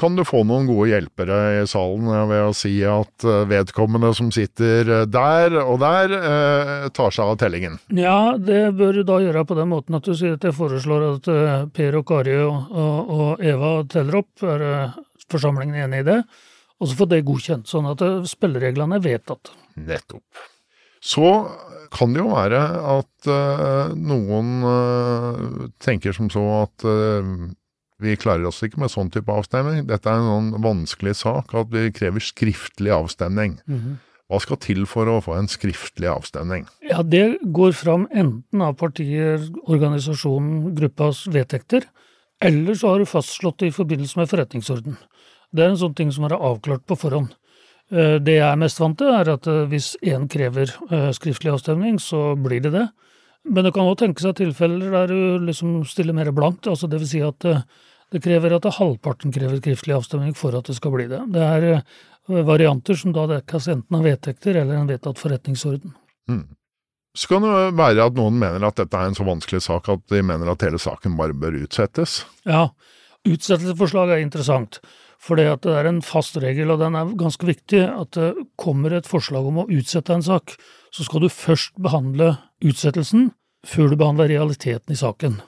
kan 0.00 0.16
du 0.16 0.24
få 0.24 0.40
noen 0.48 0.64
gode 0.70 0.88
hjelpere 0.88 1.36
i 1.58 1.66
salen 1.68 2.08
ved 2.30 2.46
å 2.46 2.54
si 2.56 2.72
at 2.88 3.26
eh, 3.28 3.44
vedkommende 3.50 4.14
som 4.16 4.32
sitter 4.34 4.88
eh, 5.02 5.04
der 5.04 5.58
og 5.60 5.76
der, 5.84 6.16
tar 6.96 7.14
seg 7.14 7.34
av 7.34 7.38
tellingen. 7.42 7.76
Ja, 7.92 8.36
det 8.40 8.72
bør 8.78 8.96
du 8.96 9.02
da 9.06 9.20
gjøre 9.22 9.44
på 9.46 9.58
den 9.58 9.70
måten 9.70 9.98
at 9.98 10.08
du 10.08 10.16
sier 10.16 10.38
at 10.38 10.48
jeg 10.48 10.56
foreslår 10.56 11.08
at 11.12 11.32
Per 11.76 12.00
og 12.00 12.06
Kari 12.08 12.38
og, 12.40 12.72
og, 12.72 13.16
og 13.18 13.44
Eva 13.44 13.72
teller 13.90 14.22
opp. 14.22 14.32
Er 14.42 14.96
forsamlingen 15.28 15.76
enig 15.84 16.02
i 16.02 16.08
det? 16.08 16.22
Og 16.78 16.88
så 16.88 16.96
får 16.96 17.10
det 17.10 17.24
godkjent, 17.26 17.68
sånn 17.68 17.90
at 17.90 18.04
spillereglene 18.30 18.96
er 18.96 19.04
vedtatt. 19.04 19.50
Nettopp. 19.76 20.24
Så 21.00 21.30
kan 21.94 22.12
det 22.12 22.20
jo 22.20 22.32
være 22.34 22.60
at 22.98 23.28
uh, 23.30 23.94
noen 23.96 24.50
uh, 24.64 25.68
tenker 25.82 26.12
som 26.16 26.28
så 26.32 26.44
at 26.62 26.84
uh, 26.84 27.48
vi 27.98 28.18
klarer 28.20 28.46
oss 28.46 28.60
ikke 28.62 28.80
med 28.82 28.92
sånn 28.92 29.10
type 29.14 29.32
avstemning. 29.32 29.86
Dette 29.88 30.10
er 30.10 30.20
en 30.20 30.28
sånn 30.28 30.50
vanskelig 30.62 31.16
sak 31.18 31.54
at 31.58 31.72
vi 31.72 31.88
krever 31.94 32.22
skriftlig 32.22 32.92
avstemning. 32.94 33.58
Mm 33.66 33.80
-hmm. 33.80 33.96
Hva 34.28 34.38
skal 34.44 34.58
til 34.60 34.84
for 34.86 35.08
å 35.08 35.22
få 35.24 35.38
en 35.38 35.48
skriftlig 35.48 36.08
avstemning? 36.08 36.66
Ja, 36.84 37.02
Det 37.02 37.38
går 37.42 37.72
fram 37.72 38.06
enten 38.12 38.60
av 38.60 38.74
partier, 38.76 39.40
organisasjonen, 39.64 40.74
gruppas 40.76 41.26
vedtekter, 41.26 41.82
eller 42.40 42.74
så 42.74 42.88
har 42.88 42.98
du 42.98 43.06
fastslått 43.06 43.58
det 43.58 43.66
i 43.66 43.74
forbindelse 43.74 44.18
med 44.18 44.28
forretningsorden. 44.28 44.98
Det 45.50 45.64
er 45.64 45.70
en 45.70 45.80
sånn 45.80 45.94
ting 45.94 46.12
som 46.12 46.24
er 46.24 46.36
avklart 46.36 46.84
på 46.84 46.96
forhånd. 46.96 47.32
Eh, 47.88 48.16
det 48.20 48.36
jeg 48.36 48.44
er 48.44 48.60
mest 48.60 48.80
vant 48.82 48.98
til, 49.00 49.10
er 49.14 49.30
at 49.32 49.48
eh, 49.48 49.64
hvis 49.70 49.94
én 50.04 50.26
krever 50.30 50.72
eh, 50.90 51.10
skriftlig 51.16 51.54
avstemning, 51.54 51.96
så 52.02 52.34
blir 52.36 52.60
det 52.64 52.74
det. 52.74 52.86
Men 53.48 53.64
det 53.64 53.72
kan 53.72 53.88
også 53.88 54.02
tenke 54.04 54.24
seg 54.24 54.36
tilfeller 54.36 54.92
der 54.92 55.12
du 55.12 55.46
liksom 55.46 55.80
stiller 55.88 56.16
mer 56.16 56.28
blankt, 56.36 56.68
altså 56.68 56.88
det 56.90 57.00
vil 57.00 57.08
si 57.08 57.22
at 57.24 57.46
det 58.12 58.20
krever 58.24 58.52
at 58.56 58.66
halvparten 58.76 59.32
krever 59.32 59.60
skriftlig 59.60 59.94
avstemning 59.96 60.34
for 60.36 60.56
at 60.58 60.68
det 60.68 60.76
skal 60.76 60.92
bli 60.92 61.06
det. 61.08 61.22
Det 61.32 61.46
er 61.46 62.44
varianter 62.44 62.98
som 62.98 63.14
da 63.16 63.24
dekkes 63.30 63.70
enten 63.72 63.96
av 63.96 64.04
vedtekter 64.04 64.58
eller 64.60 64.76
en 64.76 64.90
vedtatt 64.90 65.20
forretningsorden. 65.20 65.94
Mm. 66.28 66.44
Så 67.16 67.30
kan 67.30 67.46
det 67.46 67.54
være 67.78 68.04
at 68.10 68.18
noen 68.18 68.36
mener 68.42 68.68
at 68.68 68.76
dette 68.82 68.98
er 68.98 69.08
en 69.08 69.16
så 69.16 69.24
vanskelig 69.24 69.62
sak 69.64 69.88
at 69.94 70.04
de 70.12 70.20
mener 70.20 70.50
at 70.52 70.66
hele 70.66 70.80
saken 70.82 71.16
bare 71.16 71.36
bør 71.36 71.56
utsettes. 71.62 72.20
Ja, 72.44 72.66
utsettelsesforslag 73.24 74.12
er 74.12 74.26
interessant. 74.26 74.82
For 75.18 75.38
det 75.38 75.48
er 75.66 75.88
en 75.90 76.00
fast 76.04 76.38
regel, 76.38 76.70
og 76.70 76.78
den 76.82 76.94
er 76.94 77.10
ganske 77.18 77.46
viktig, 77.46 77.82
at 77.90 78.14
det 78.14 78.46
kommer 78.60 78.94
et 78.94 79.08
forslag 79.10 79.48
om 79.48 79.64
å 79.64 79.66
utsette 79.66 80.14
en 80.14 80.22
sak, 80.22 80.54
så 80.94 81.04
skal 81.04 81.24
du 81.24 81.32
først 81.32 81.74
behandle 81.82 82.36
utsettelsen 82.64 83.32
før 83.66 83.90
du 83.90 83.98
behandler 83.98 84.30
realiteten 84.30 84.94
i 84.94 84.98
saken. 84.98 85.40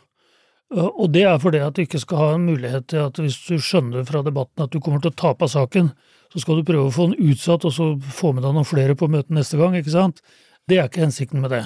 Og 0.71 1.09
det 1.11 1.25
er 1.27 1.39
fordi 1.43 1.63
at 1.63 1.75
du 1.75 1.83
ikke 1.83 1.99
skal 2.03 2.21
ha 2.21 2.27
en 2.37 2.47
mulighet 2.47 2.91
til 2.93 3.07
at 3.09 3.19
hvis 3.19 3.39
du 3.49 3.57
skjønner 3.59 4.05
fra 4.07 4.23
debatten 4.27 4.63
at 4.63 4.75
du 4.75 4.79
kommer 4.83 5.03
til 5.03 5.11
å 5.11 5.19
tape 5.19 5.49
saken, 5.51 5.91
så 6.31 6.43
skal 6.43 6.61
du 6.61 6.67
prøve 6.67 6.91
å 6.91 6.95
få 6.95 7.09
den 7.11 7.31
utsatt 7.33 7.67
og 7.67 7.75
så 7.75 7.89
få 7.99 8.31
med 8.35 8.45
deg 8.47 8.55
noen 8.55 8.69
flere 8.69 8.95
på 8.99 9.09
møtet 9.11 9.35
neste 9.35 9.59
gang, 9.59 9.75
ikke 9.79 9.95
sant? 9.95 10.23
Det 10.71 10.79
er 10.79 10.87
ikke 10.87 11.03
hensikten 11.03 11.43
med 11.43 11.51
det. 11.55 11.65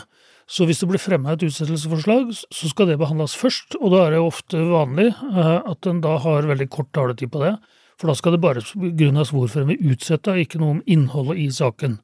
Så 0.48 0.64
hvis 0.68 0.80
det 0.80 0.88
blir 0.88 1.00
fremma 1.00 1.34
et 1.34 1.44
utsettelsesforslag, 1.44 2.32
så 2.32 2.68
skal 2.68 2.88
det 2.88 2.98
behandles 3.00 3.36
først, 3.36 3.76
og 3.80 3.92
da 3.92 4.04
er 4.04 4.14
det 4.14 4.24
ofte 4.24 4.60
vanlig 4.70 5.10
eh, 5.12 5.56
at 5.60 5.88
en 5.88 6.00
da 6.04 6.18
har 6.24 6.48
veldig 6.48 6.68
kort 6.72 6.92
taletid 6.96 7.32
på 7.32 7.44
det. 7.44 7.54
For 8.00 8.10
da 8.10 8.16
skal 8.18 8.34
det 8.34 8.42
bare 8.42 8.64
begrunnes 8.74 9.30
hvorfor 9.34 9.62
en 9.62 9.70
vil 9.70 9.94
utsette, 9.94 10.34
ikke 10.40 10.60
noe 10.60 10.78
om 10.78 10.82
innholdet 10.90 11.40
i 11.44 11.48
saken. 11.54 11.98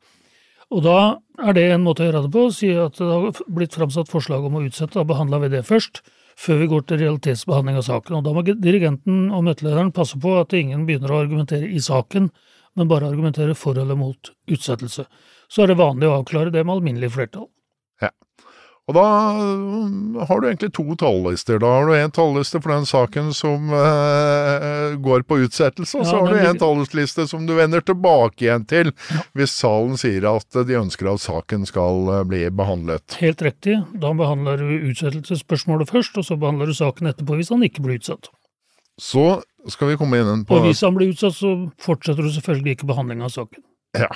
Og 0.70 0.84
da 0.86 0.98
er 1.42 1.56
det 1.56 1.66
en 1.72 1.82
måte 1.82 2.04
å 2.04 2.06
gjøre 2.06 2.24
det 2.26 2.32
på, 2.34 2.46
å 2.46 2.54
si 2.54 2.70
at 2.78 2.98
det 3.00 3.10
har 3.10 3.40
blitt 3.50 3.74
framsatt 3.74 4.10
forslag 4.10 4.46
om 4.46 4.60
å 4.60 4.64
utsette, 4.68 4.94
da 4.94 5.06
behandler 5.06 5.42
vi 5.42 5.52
det 5.56 5.64
først, 5.66 6.04
før 6.40 6.60
vi 6.62 6.68
går 6.70 6.84
til 6.86 7.02
realitetsbehandling 7.02 7.80
av 7.80 7.86
saken. 7.88 8.20
Og 8.20 8.26
da 8.26 8.34
må 8.36 8.44
dirigenten 8.46 9.32
og 9.34 9.44
møtelederen 9.48 9.90
passe 9.96 10.18
på 10.20 10.36
at 10.38 10.54
ingen 10.56 10.86
begynner 10.88 11.12
å 11.12 11.22
argumentere 11.24 11.66
i 11.66 11.82
saken, 11.82 12.30
men 12.78 12.90
bare 12.90 13.10
argumentere 13.10 13.56
for 13.58 13.78
eller 13.82 13.98
mot 13.98 14.30
utsettelse. 14.50 15.08
Så 15.50 15.64
er 15.64 15.72
det 15.72 15.80
vanlig 15.80 16.06
å 16.06 16.20
avklare 16.20 16.54
det 16.54 16.62
med 16.62 16.78
alminnelig 16.78 17.10
flertall. 17.16 17.50
Og 18.90 18.96
da 18.96 19.06
mm, 19.38 20.16
har 20.26 20.40
du 20.40 20.48
egentlig 20.48 20.72
to 20.74 20.84
talllister. 20.98 21.60
Da 21.62 21.68
har 21.76 21.86
du 21.86 21.94
en 21.94 22.14
talliste 22.14 22.58
for 22.58 22.74
den 22.74 22.88
saken 22.88 23.30
som 23.36 23.70
eh, 23.70 24.96
går 24.98 25.22
på 25.28 25.38
utsettelse, 25.44 26.00
og 26.00 26.08
så 26.08 26.18
har 26.18 26.34
du 26.34 26.48
en 26.48 26.58
tallliste 26.58 27.28
som 27.30 27.46
du 27.46 27.54
vender 27.54 27.84
tilbake 27.86 28.48
igjen 28.48 28.66
til 28.70 28.90
hvis 29.38 29.54
salen 29.54 29.94
sier 30.00 30.26
at 30.32 30.58
de 30.66 30.78
ønsker 30.80 31.12
at 31.12 31.22
saken 31.22 31.68
skal 31.68 32.10
uh, 32.10 32.18
bli 32.26 32.42
behandlet. 32.50 33.14
Helt 33.22 33.42
riktig. 33.46 33.78
Da 34.02 34.10
behandler 34.16 34.58
du 34.58 34.90
utsettelsesspørsmålet 34.90 35.92
først, 35.92 36.18
og 36.18 36.26
så 36.26 36.38
behandler 36.40 36.70
du 36.70 36.76
saken 36.76 37.12
etterpå 37.12 37.38
hvis 37.38 37.54
han 37.54 37.62
ikke 37.66 37.86
blir 37.86 38.00
utsatt. 38.00 38.32
Så 39.00 39.40
skal 39.70 39.92
vi 39.92 40.00
komme 40.00 40.18
inn 40.18 40.44
på 40.48 40.58
Og 40.58 40.66
hvis 40.66 40.82
han 40.82 40.96
blir 40.98 41.14
utsatt, 41.14 41.38
så 41.38 41.54
fortsetter 41.80 42.26
du 42.26 42.32
selvfølgelig 42.34 42.80
ikke 42.80 42.90
behandling 42.90 43.22
av 43.22 43.30
saken. 43.38 43.62
Ja. 43.98 44.10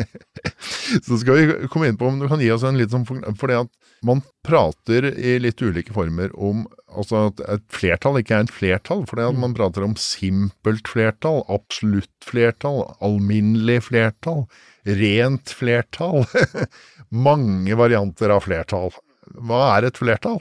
Så 1.06 1.18
skal 1.20 1.36
vi 1.36 1.68
komme 1.68 1.90
inn 1.90 1.98
på 2.00 2.08
om 2.08 2.18
du 2.20 2.28
kan 2.28 2.40
gi 2.40 2.48
oss 2.52 2.64
en 2.64 2.78
litt 2.80 2.94
sånn 2.94 3.04
For 3.06 3.50
det 3.50 3.58
at 3.66 3.72
man 4.06 4.22
prater 4.46 5.10
i 5.12 5.34
litt 5.42 5.60
ulike 5.60 5.92
former 5.92 6.32
om 6.32 6.62
altså 6.88 7.26
at 7.28 7.42
et 7.52 7.66
flertall 7.68 8.16
ikke 8.22 8.38
er 8.38 8.46
et 8.46 8.54
flertall. 8.54 9.04
For 9.08 9.20
det 9.20 9.26
at 9.28 9.40
man 9.42 9.52
prater 9.56 9.84
om 9.84 9.92
simpelt 10.00 10.88
flertall, 10.88 11.42
absolutt 11.52 12.12
flertall, 12.24 12.86
alminnelig 13.04 13.82
flertall, 13.90 14.46
rent 14.88 15.52
flertall. 15.52 16.24
Mange 17.28 17.76
varianter 17.76 18.32
av 18.32 18.46
flertall. 18.48 18.94
Hva 19.36 19.62
er 19.76 19.90
et 19.90 20.00
flertall? 20.00 20.40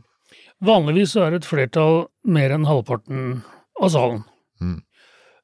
Vanligvis 0.68 1.16
er 1.18 1.38
et 1.38 1.48
flertall 1.48 2.04
mer 2.28 2.52
enn 2.54 2.68
halvparten 2.68 3.40
av 3.80 3.94
salen. 3.94 4.22
Mm. 4.60 4.82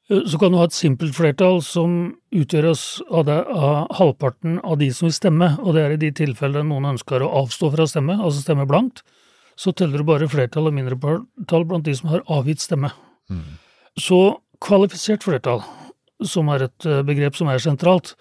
Så 0.08 0.38
kan 0.40 0.54
du 0.54 0.56
ha 0.56 0.64
et 0.64 0.76
simpelt 0.76 1.12
flertall 1.12 1.58
som 1.64 1.96
utgjøres 2.32 2.82
av, 3.10 3.26
det, 3.28 3.36
av, 3.52 3.90
halvparten 3.98 4.56
av 4.64 4.78
de 4.80 4.88
som 4.96 5.04
vil 5.04 5.16
stemme, 5.16 5.50
og 5.60 5.76
det 5.76 5.82
er 5.84 5.94
i 5.94 6.00
de 6.00 6.08
tilfellene 6.22 6.64
noen 6.70 6.94
ønsker 6.94 7.24
å 7.24 7.32
avstå 7.42 7.68
fra 7.74 7.84
å 7.84 7.90
stemme, 7.90 8.16
altså 8.16 8.40
stemme 8.40 8.64
blankt. 8.68 9.02
Så 9.58 9.74
teller 9.76 10.00
du 10.00 10.08
bare 10.08 10.30
flertall 10.30 10.70
og 10.70 10.76
mindretall 10.78 11.66
blant 11.68 11.84
de 11.84 11.92
som 11.98 12.08
har 12.14 12.24
avgitt 12.32 12.64
stemme. 12.64 12.88
Mm. 13.28 13.58
Så 14.00 14.38
kvalifisert 14.64 15.26
flertall, 15.26 15.60
som 16.24 16.48
er 16.54 16.68
et 16.68 16.88
eh, 16.88 17.02
begrep 17.06 17.36
som 17.36 17.50
er 17.52 17.60
sentralt, 17.62 18.14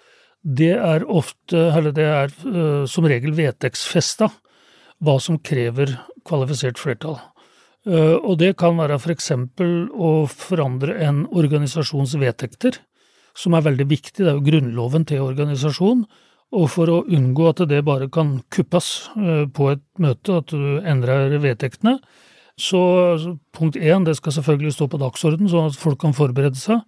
det 0.44 0.74
er 0.76 1.06
ofte, 1.08 1.56
eller 1.56 1.94
det 1.94 2.04
er 2.06 2.34
uh, 2.46 2.84
som 2.88 3.06
regel 3.10 3.34
vedtektsfesta 3.34 4.28
hva 5.02 5.16
som 5.22 5.38
krever 5.42 5.96
kvalifisert 6.26 6.78
flertall. 6.78 7.18
Eh, 7.88 8.16
og 8.20 8.36
det 8.42 8.52
kan 8.60 8.76
være 8.76 8.98
f.eks. 9.00 9.32
Å 9.32 10.12
forandre 10.28 10.98
en 11.06 11.24
organisasjons 11.32 12.18
vedtekter, 12.20 12.82
som 13.38 13.54
er 13.54 13.64
veldig 13.64 13.86
viktig, 13.88 14.20
det 14.20 14.32
er 14.32 14.36
jo 14.36 14.48
grunnloven 14.48 15.06
til 15.08 15.24
organisasjonen. 15.24 16.04
Og 16.58 16.64
for 16.72 16.88
å 16.88 17.02
unngå 17.12 17.50
at 17.50 17.60
det 17.68 17.82
bare 17.84 18.08
kan 18.12 18.38
kuppes 18.52 19.08
eh, 19.16 19.44
på 19.52 19.72
et 19.72 19.84
møte, 20.00 20.40
at 20.40 20.52
du 20.52 20.80
endrer 20.80 21.36
vedtektene, 21.42 21.98
så 22.58 22.80
punkt 23.54 23.76
én, 23.78 24.04
det 24.04 24.16
skal 24.18 24.34
selvfølgelig 24.34 24.72
stå 24.74 24.88
på 24.90 24.98
dagsorden, 24.98 25.48
sånn 25.48 25.68
at 25.70 25.78
folk 25.78 26.00
kan 26.02 26.16
forberede 26.16 26.58
seg. 26.58 26.80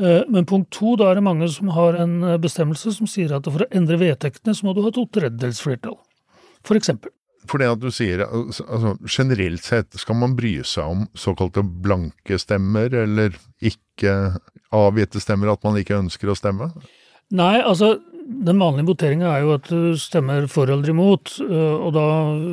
Eh, 0.00 0.24
men 0.28 0.48
punkt 0.48 0.72
to, 0.74 0.96
da 1.00 1.12
er 1.12 1.20
det 1.20 1.28
mange 1.28 1.48
som 1.52 1.70
har 1.76 2.00
en 2.00 2.16
bestemmelse 2.42 2.96
som 2.96 3.08
sier 3.08 3.36
at 3.36 3.48
for 3.48 3.64
å 3.64 3.70
endre 3.76 4.00
vedtektene, 4.00 4.56
så 4.56 4.66
må 4.66 4.74
du 4.74 4.82
ha 4.84 4.92
to 4.92 5.06
tredjedels 5.14 5.62
flertall, 5.64 6.00
for 6.66 6.80
eksempel. 6.80 7.14
For 7.50 7.60
det 7.60 7.68
at 7.74 7.82
du 7.82 7.90
sier 7.92 8.24
altså, 8.24 8.94
Generelt 9.04 9.64
sett, 9.66 9.92
skal 10.00 10.16
man 10.20 10.36
bry 10.38 10.56
seg 10.64 10.94
om 10.94 11.06
såkalte 11.18 11.64
blanke 11.64 12.38
stemmer, 12.40 12.92
eller 13.04 13.36
ikke 13.60 14.34
avgitte 14.74 15.20
stemmer, 15.22 15.52
at 15.52 15.64
man 15.66 15.76
ikke 15.78 16.00
ønsker 16.00 16.32
å 16.32 16.38
stemme? 16.38 16.70
Nei, 17.34 17.58
altså 17.60 17.96
den 18.24 18.60
vanlige 18.60 18.88
voteringa 18.88 19.34
er 19.34 19.44
jo 19.44 19.52
at 19.58 19.68
du 19.68 19.98
stemmer 20.00 20.46
for 20.50 20.70
eller 20.72 20.88
imot, 20.94 21.36
og 21.44 21.90
da 21.96 22.06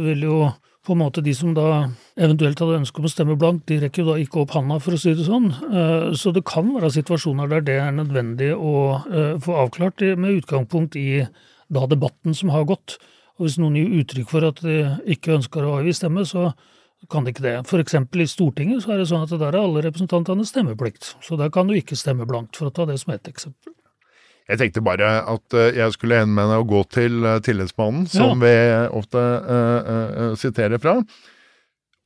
vil 0.09 0.27
jo 0.27 0.41
på 0.81 0.95
en 0.95 1.01
måte 1.03 1.21
de 1.21 1.33
som 1.37 1.53
da 1.53 1.85
eventuelt 2.17 2.59
hadde 2.59 2.79
ønske 2.79 2.99
om 2.99 3.05
å 3.05 3.11
stemme 3.13 3.37
blankt, 3.39 3.67
de 3.69 3.77
rekker 3.83 4.01
jo 4.01 4.11
da 4.11 4.15
ikke 4.19 4.41
opp 4.41 4.55
handa, 4.57 4.79
for 4.81 4.97
å 4.97 4.99
si 4.99 5.13
det 5.15 5.27
sånn. 5.27 5.51
Så 6.17 6.33
det 6.33 6.41
kan 6.49 6.71
være 6.73 6.89
situasjoner 6.95 7.51
der 7.51 7.65
det 7.67 7.77
er 7.83 7.93
nødvendig 7.95 8.49
å 8.57 8.73
få 9.45 9.57
avklart 9.61 10.01
med 10.17 10.41
utgangspunkt 10.41 10.97
i 10.99 11.21
da 11.71 11.85
debatten 11.87 12.35
som 12.35 12.51
har 12.51 12.65
gått. 12.67 12.97
Og 13.41 13.47
hvis 13.47 13.57
noen 13.57 13.79
gir 13.79 13.95
uttrykk 13.97 14.29
for 14.29 14.45
at 14.45 14.61
de 14.61 14.77
ikke 15.09 15.33
ønsker 15.33 15.65
å 15.65 15.79
avgi 15.79 15.95
stemme, 15.97 16.21
så 16.29 16.51
kan 17.09 17.25
de 17.25 17.33
ikke 17.33 17.41
det. 17.41 17.55
For 17.65 17.81
eksempel 17.81 18.21
i 18.21 18.29
Stortinget 18.29 18.83
så 18.83 18.93
er 18.93 19.01
det 19.01 19.07
sånn 19.09 19.25
at 19.25 19.33
der 19.33 19.47
er 19.49 19.63
alle 19.63 19.81
representantene 19.87 20.45
stemmeplikt. 20.45 21.15
Så 21.25 21.39
der 21.39 21.49
kan 21.49 21.65
du 21.65 21.73
ikke 21.73 21.97
stemme 21.97 22.27
blankt, 22.29 22.59
for 22.59 22.69
å 22.69 22.75
ta 22.75 22.85
det 22.85 22.99
som 23.01 23.15
ett 23.15 23.25
eksempel. 23.31 23.73
Jeg 24.45 24.59
tenkte 24.61 24.83
bare 24.85 25.09
at 25.31 25.57
eh, 25.57 25.73
jeg 25.79 25.95
skulle 25.95 26.21
henvende 26.21 26.51
meg 26.51 26.61
og 26.61 26.69
gå 26.69 26.83
til 26.93 27.25
eh, 27.25 27.39
Tillitsmannen, 27.41 28.05
som 28.13 28.45
ja. 28.45 28.45
vi 28.45 28.55
ofte 28.99 29.21
uh, 29.21 29.89
uh, 29.89 30.33
siterer 30.37 30.81
fra. 30.81 30.99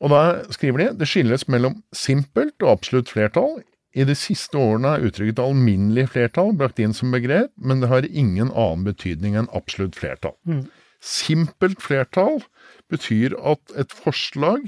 Og 0.04 0.12
da 0.12 0.22
skriver 0.54 0.84
de 0.84 0.89
det 1.01 1.10
skilles 1.10 1.48
mellom 1.51 1.82
simpelt 1.96 2.56
og 2.63 2.77
absolutt 2.77 3.12
flertall. 3.12 3.60
I 3.96 4.08
de 4.08 4.15
siste 4.20 4.60
årene 4.60 4.96
er 4.96 5.06
uttrykket 5.08 5.39
alminnelig 5.44 6.10
flertall 6.13 6.51
brakt 6.60 6.80
inn 6.84 6.96
som 6.96 7.15
begrep, 7.15 7.51
men 7.56 7.84
det 7.84 7.92
har 7.92 8.08
ingen 8.08 8.51
annen 8.51 8.88
betydning 8.88 9.36
enn 9.39 9.51
absolutt 9.56 9.96
flertall. 10.00 10.36
Mm. 10.48 10.65
Simpelt 11.05 11.83
flertall 11.85 12.41
betyr 12.89 13.35
at 13.38 13.77
et 13.77 13.93
forslag 13.93 14.67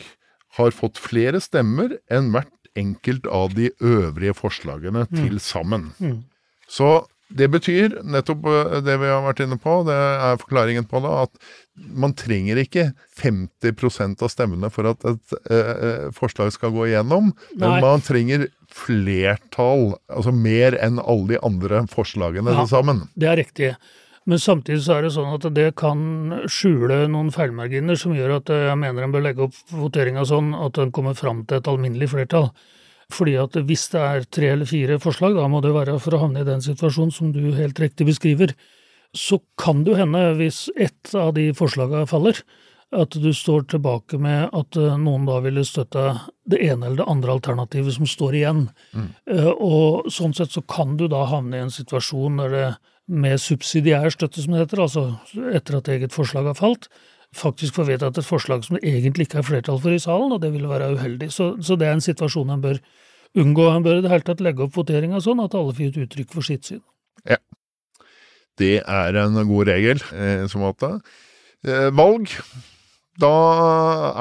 har 0.58 0.74
fått 0.76 1.02
flere 1.02 1.42
stemmer 1.44 1.98
enn 2.14 2.32
hvert 2.34 2.54
enkelt 2.78 3.28
av 3.34 3.56
de 3.58 3.72
øvrige 3.82 4.36
forslagene 4.38 5.08
mm. 5.10 5.18
til 5.18 5.40
sammen. 5.42 5.92
Mm. 5.98 6.20
Så 6.70 7.08
det 7.28 7.50
betyr 7.52 7.98
nettopp 8.08 8.46
eh, 8.48 8.78
det 8.86 8.96
vi 9.02 9.10
har 9.12 9.24
vært 9.26 9.42
inne 9.44 9.58
på, 9.60 9.82
det 9.88 9.96
er 9.98 10.40
forklaringen 10.40 10.88
på 10.88 11.02
det, 11.04 11.14
at 11.26 11.90
man 12.04 12.14
trenger 12.18 12.62
ikke 12.62 12.86
50% 13.20 14.24
av 14.24 14.32
stemmene 14.32 14.70
for 14.74 14.94
at 14.94 15.04
et 15.10 15.36
eh, 15.52 16.08
forslag 16.16 16.54
skal 16.56 16.72
gå 16.76 16.88
igjennom, 16.92 17.34
Nei. 17.34 17.60
men 17.66 17.84
man 17.84 18.06
trenger 18.06 18.48
flertall, 18.72 19.98
altså 20.12 20.32
mer 20.36 20.78
enn 20.80 21.02
alle 21.04 21.36
de 21.36 21.42
andre 21.44 21.84
forslagene 21.92 22.54
ja, 22.54 22.62
til 22.62 22.72
sammen. 22.72 23.08
Det 23.20 23.32
er 23.32 23.42
riktig. 23.42 23.74
Men 24.28 24.42
samtidig 24.44 24.82
så 24.84 24.98
er 24.98 25.06
det 25.06 25.14
sånn 25.16 25.30
at 25.32 25.46
det 25.56 25.70
kan 25.80 26.00
skjule 26.52 27.06
noen 27.12 27.30
feilmarginer 27.32 28.00
som 28.00 28.16
gjør 28.16 28.42
at 28.42 28.52
jeg 28.52 28.80
mener 28.80 29.06
en 29.06 29.14
bør 29.14 29.24
legge 29.24 29.46
opp 29.46 29.60
voteringa 29.72 30.26
sånn 30.28 30.52
at 30.58 30.76
den 30.76 30.92
kommer 30.96 31.16
fram 31.16 31.46
til 31.48 31.62
et 31.62 31.70
alminnelig 31.72 32.12
flertall. 32.12 32.50
Fordi 33.14 33.38
at 33.40 33.56
hvis 33.70 33.86
det 33.94 34.02
er 34.04 34.26
tre 34.28 34.50
eller 34.52 34.68
fire 34.68 34.98
forslag, 35.00 35.38
da 35.38 35.48
må 35.48 35.62
det 35.64 35.72
være 35.72 35.96
for 36.04 36.18
å 36.18 36.26
havne 36.26 36.44
i 36.44 36.48
den 36.48 36.64
situasjonen 36.64 37.14
som 37.16 37.32
du 37.32 37.54
helt 37.56 37.80
riktig 37.80 38.10
beskriver, 38.10 38.52
så 39.16 39.40
kan 39.60 39.86
det 39.86 39.94
jo 39.94 40.02
hende, 40.02 40.24
hvis 40.42 40.66
ett 40.76 41.16
av 41.16 41.32
de 41.38 41.54
forslaga 41.56 42.04
faller, 42.10 42.42
at 42.96 43.16
du 43.20 43.30
står 43.36 43.66
tilbake 43.72 44.20
med 44.20 44.52
at 44.56 44.78
eh, 44.80 45.00
noen 45.00 45.26
da 45.28 45.42
ville 45.44 45.66
støtta 45.68 46.06
det 46.48 46.62
ene 46.64 46.88
eller 46.88 47.02
det 47.02 47.10
andre 47.12 47.34
alternativet 47.36 47.98
som 47.98 48.08
står 48.08 48.38
igjen. 48.40 48.62
Mm. 48.96 49.10
Eh, 49.34 49.50
og 49.52 50.08
sånn 50.14 50.36
sett 50.36 50.56
så 50.56 50.64
kan 50.68 50.96
du 51.00 51.08
da 51.12 51.26
havne 51.28 51.58
i 51.60 51.66
en 51.66 51.74
situasjon 51.74 52.40
der 52.44 52.56
det 52.56 52.70
med 53.08 53.40
subsidiær 53.40 54.12
støtte, 54.12 54.44
som 54.44 54.54
det 54.54 54.66
heter, 54.66 54.82
altså 54.84 55.04
etter 55.56 55.80
at 55.80 55.90
eget 55.94 56.16
forslag 56.16 56.50
har 56.50 56.58
falt, 56.58 56.90
faktisk 57.36 57.78
får 57.78 57.90
vedtatt 57.92 58.20
et 58.20 58.28
forslag 58.28 58.64
som 58.66 58.78
det 58.78 58.88
egentlig 58.88 59.28
ikke 59.28 59.42
er 59.42 59.48
flertall 59.48 59.80
for 59.84 59.96
i 59.96 60.02
salen, 60.02 60.34
og 60.36 60.42
det 60.44 60.52
ville 60.54 60.70
være 60.70 60.94
uheldig. 60.96 61.32
Så, 61.34 61.54
så 61.64 61.78
det 61.80 61.88
er 61.88 61.98
en 61.98 62.04
situasjon 62.04 62.52
en 62.54 62.64
bør 62.64 62.80
unngå. 63.38 63.68
En 63.72 63.86
bør 63.86 64.00
i 64.00 64.06
det 64.06 64.12
hele 64.12 64.28
tatt 64.28 64.44
legge 64.44 64.66
opp 64.66 64.76
voteringa 64.78 65.22
sånn 65.24 65.44
at 65.44 65.56
alle 65.58 65.76
får 65.76 65.90
gitt 65.90 66.02
uttrykk 66.06 66.34
for 66.36 66.48
sitt 66.48 66.68
syn. 66.68 66.84
Ja. 67.28 67.40
Det 68.58 68.80
er 68.82 69.20
en 69.22 69.38
god 69.48 69.70
regel 69.70 70.02
i 70.02 70.48
så 70.50 70.62
måte. 70.62 70.98
Valg 71.94 72.32
da 73.18 73.34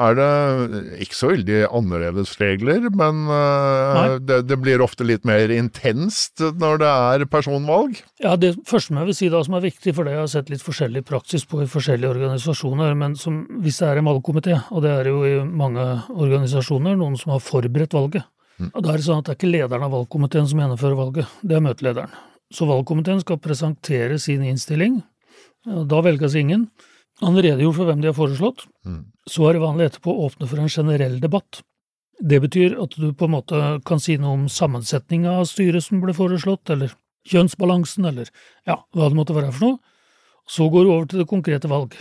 er 0.07 0.15
det 0.17 0.81
ikke 1.05 1.17
så 1.17 1.29
veldig 1.29 1.57
annerledes 1.69 2.31
regler, 2.41 2.87
men 2.89 3.27
uh, 3.29 4.15
det, 4.17 4.39
det, 4.49 4.57
blir 4.61 4.81
ofte 4.81 5.05
litt 5.05 5.27
mer 5.27 5.53
intenst 5.53 6.41
når 6.41 6.81
det 6.81 6.89
er 6.89 7.25
personvalg. 7.29 7.99
Ja, 8.23 8.33
Det 8.39 8.55
første 8.65 8.97
jeg 8.97 9.09
vil 9.11 9.17
si 9.19 9.29
da 9.33 9.43
som 9.45 9.57
er 9.59 9.67
viktig, 9.67 9.93
for 9.93 10.07
det 10.07 10.15
jeg 10.15 10.23
har 10.23 10.31
sett 10.31 10.49
litt 10.53 10.65
forskjellig 10.65 11.03
praksis 11.05 11.45
på 11.45 11.61
i 11.61 11.69
forskjellige 11.69 12.09
organisasjoner, 12.15 12.97
men 12.97 13.13
som, 13.19 13.43
hvis 13.61 13.77
det 13.83 13.91
er 13.91 14.01
en 14.01 14.09
valgkomité, 14.09 14.57
og 14.73 14.81
det 14.85 14.95
er 14.95 15.11
jo 15.11 15.21
i 15.27 15.35
mange 15.45 15.85
organisasjoner, 16.15 16.97
noen 16.97 17.19
som 17.21 17.35
har 17.35 17.45
forberedt 17.45 17.93
valget, 17.93 18.25
mm. 18.57 18.73
og 18.73 18.81
da 18.81 18.95
er 18.95 18.97
det 18.97 19.07
sånn 19.11 19.21
at 19.21 19.29
det 19.29 19.35
er 19.35 19.41
ikke 19.41 19.53
lederen 19.53 19.85
av 19.85 19.93
valgkomiteen 19.93 20.49
som 20.49 20.65
gjennomfører 20.65 20.97
valget, 20.97 21.37
det 21.45 21.59
er 21.59 21.65
møtelederen. 21.69 22.17
Så 22.49 22.65
valgkomiteen 22.65 23.21
skal 23.21 23.41
presentere 23.43 24.17
sin 24.23 24.41
innstilling, 24.47 25.01
da 25.67 26.01
velges 26.01 26.33
ingen. 26.39 26.69
Han 27.23 27.37
redegjorde 27.39 27.77
for 27.79 27.89
hvem 27.89 28.03
de 28.03 28.11
har 28.11 28.17
foreslått. 28.17 28.67
Mm. 28.85 29.01
Så 29.29 29.47
er 29.47 29.57
det 29.57 29.63
vanlig 29.63 29.89
etterpå 29.89 30.13
å 30.13 30.27
åpne 30.27 30.49
for 30.49 30.61
en 30.61 30.71
generell 30.71 31.17
debatt. 31.23 31.61
Det 32.17 32.39
betyr 32.41 32.77
at 32.81 32.95
du 32.97 33.11
på 33.13 33.27
en 33.27 33.35
måte 33.35 33.61
kan 33.85 34.01
si 34.01 34.17
noe 34.21 34.35
om 34.37 34.45
sammensetninga 34.49 35.35
av 35.41 35.49
styret 35.49 35.85
som 35.85 36.01
ble 36.01 36.15
foreslått, 36.17 36.69
eller 36.73 36.93
kjønnsbalansen, 37.29 38.07
eller 38.09 38.29
ja, 38.65 38.79
hva 38.95 39.09
det 39.09 39.17
måtte 39.17 39.35
være 39.37 39.51
for 39.53 39.65
noe. 39.65 39.95
Så 40.47 40.69
går 40.71 40.85
du 40.85 40.91
over 40.93 41.09
til 41.09 41.21
det 41.21 41.29
konkrete 41.29 41.69
valg, 41.69 41.97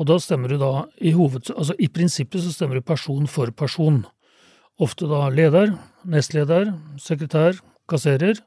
og 0.00 0.08
da 0.08 0.16
stemmer 0.22 0.48
du 0.48 0.58
da 0.62 0.86
i 1.04 1.12
hoved... 1.12 1.50
Altså 1.52 1.76
i 1.78 1.90
prinsippet 1.92 2.42
så 2.42 2.54
stemmer 2.54 2.80
du 2.80 2.86
person 2.86 3.28
for 3.28 3.52
person. 3.52 4.02
Ofte 4.80 5.06
da 5.10 5.26
leder, 5.30 5.74
nestleder, 6.08 6.72
sekretær, 7.02 7.58
kasserer, 7.90 8.40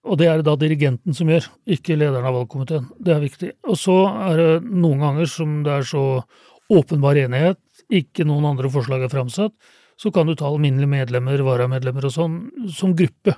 og 0.00 0.16
det 0.16 0.30
er 0.30 0.40
det 0.40 0.46
da 0.48 0.54
dirigenten 0.56 1.16
som 1.16 1.28
gjør, 1.28 1.44
ikke 1.76 1.98
lederen 1.98 2.24
av 2.24 2.38
valgkomiteen. 2.38 2.86
Det 2.96 3.12
er 3.12 3.20
viktig. 3.20 3.50
Og 3.68 3.76
så 3.76 3.96
er 4.08 4.40
det 4.40 4.54
noen 4.64 5.02
ganger 5.02 5.28
som 5.28 5.60
det 5.66 5.74
er 5.74 5.84
så 5.90 6.04
åpenbar 6.72 7.18
enighet, 7.20 7.60
ikke 7.90 8.24
noen 8.24 8.46
andre 8.52 8.70
forslag 8.72 9.04
er 9.04 9.12
framsatt, 9.12 9.52
så 10.00 10.12
kan 10.14 10.28
du 10.28 10.36
ta 10.38 10.48
alminnelige 10.48 10.88
medlemmer, 10.88 11.42
varamedlemmer 11.44 12.06
og 12.08 12.14
sånn, 12.14 12.36
som 12.72 12.94
gruppe, 12.96 13.34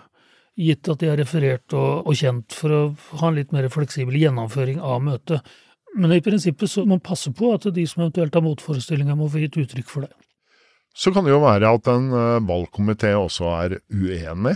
gitt 0.54 0.86
at 0.92 1.00
de 1.00 1.08
er 1.08 1.18
referert 1.18 1.74
og, 1.74 2.06
og, 2.06 2.14
kjent, 2.14 2.54
for 2.54 2.74
å 2.76 2.80
ha 3.22 3.30
en 3.30 3.38
litt 3.40 3.54
mer 3.56 3.66
fleksibel 3.72 4.18
gjennomføring 4.20 4.78
av 4.84 5.00
møtet. 5.02 5.48
Men 5.96 6.12
i 6.14 6.22
prinsippet 6.24 6.70
så 6.70 6.84
må 6.84 6.94
man 6.94 7.04
passe 7.04 7.32
på 7.34 7.50
at 7.56 7.66
de 7.74 7.86
som 7.88 8.04
eventuelt 8.04 8.36
har 8.36 8.44
motforestillinger, 8.44 9.16
må 9.18 9.26
få 9.32 9.42
gitt 9.42 9.58
uttrykk 9.64 9.90
for 9.90 10.06
det. 10.06 10.12
Så 10.94 11.10
kan 11.10 11.24
det 11.24 11.32
jo 11.32 11.40
være 11.42 11.72
at 11.72 11.88
en 11.88 12.12
eh, 12.12 12.38
valgkomité 12.44 13.14
også 13.16 13.48
er 13.56 13.78
uenig 13.88 14.54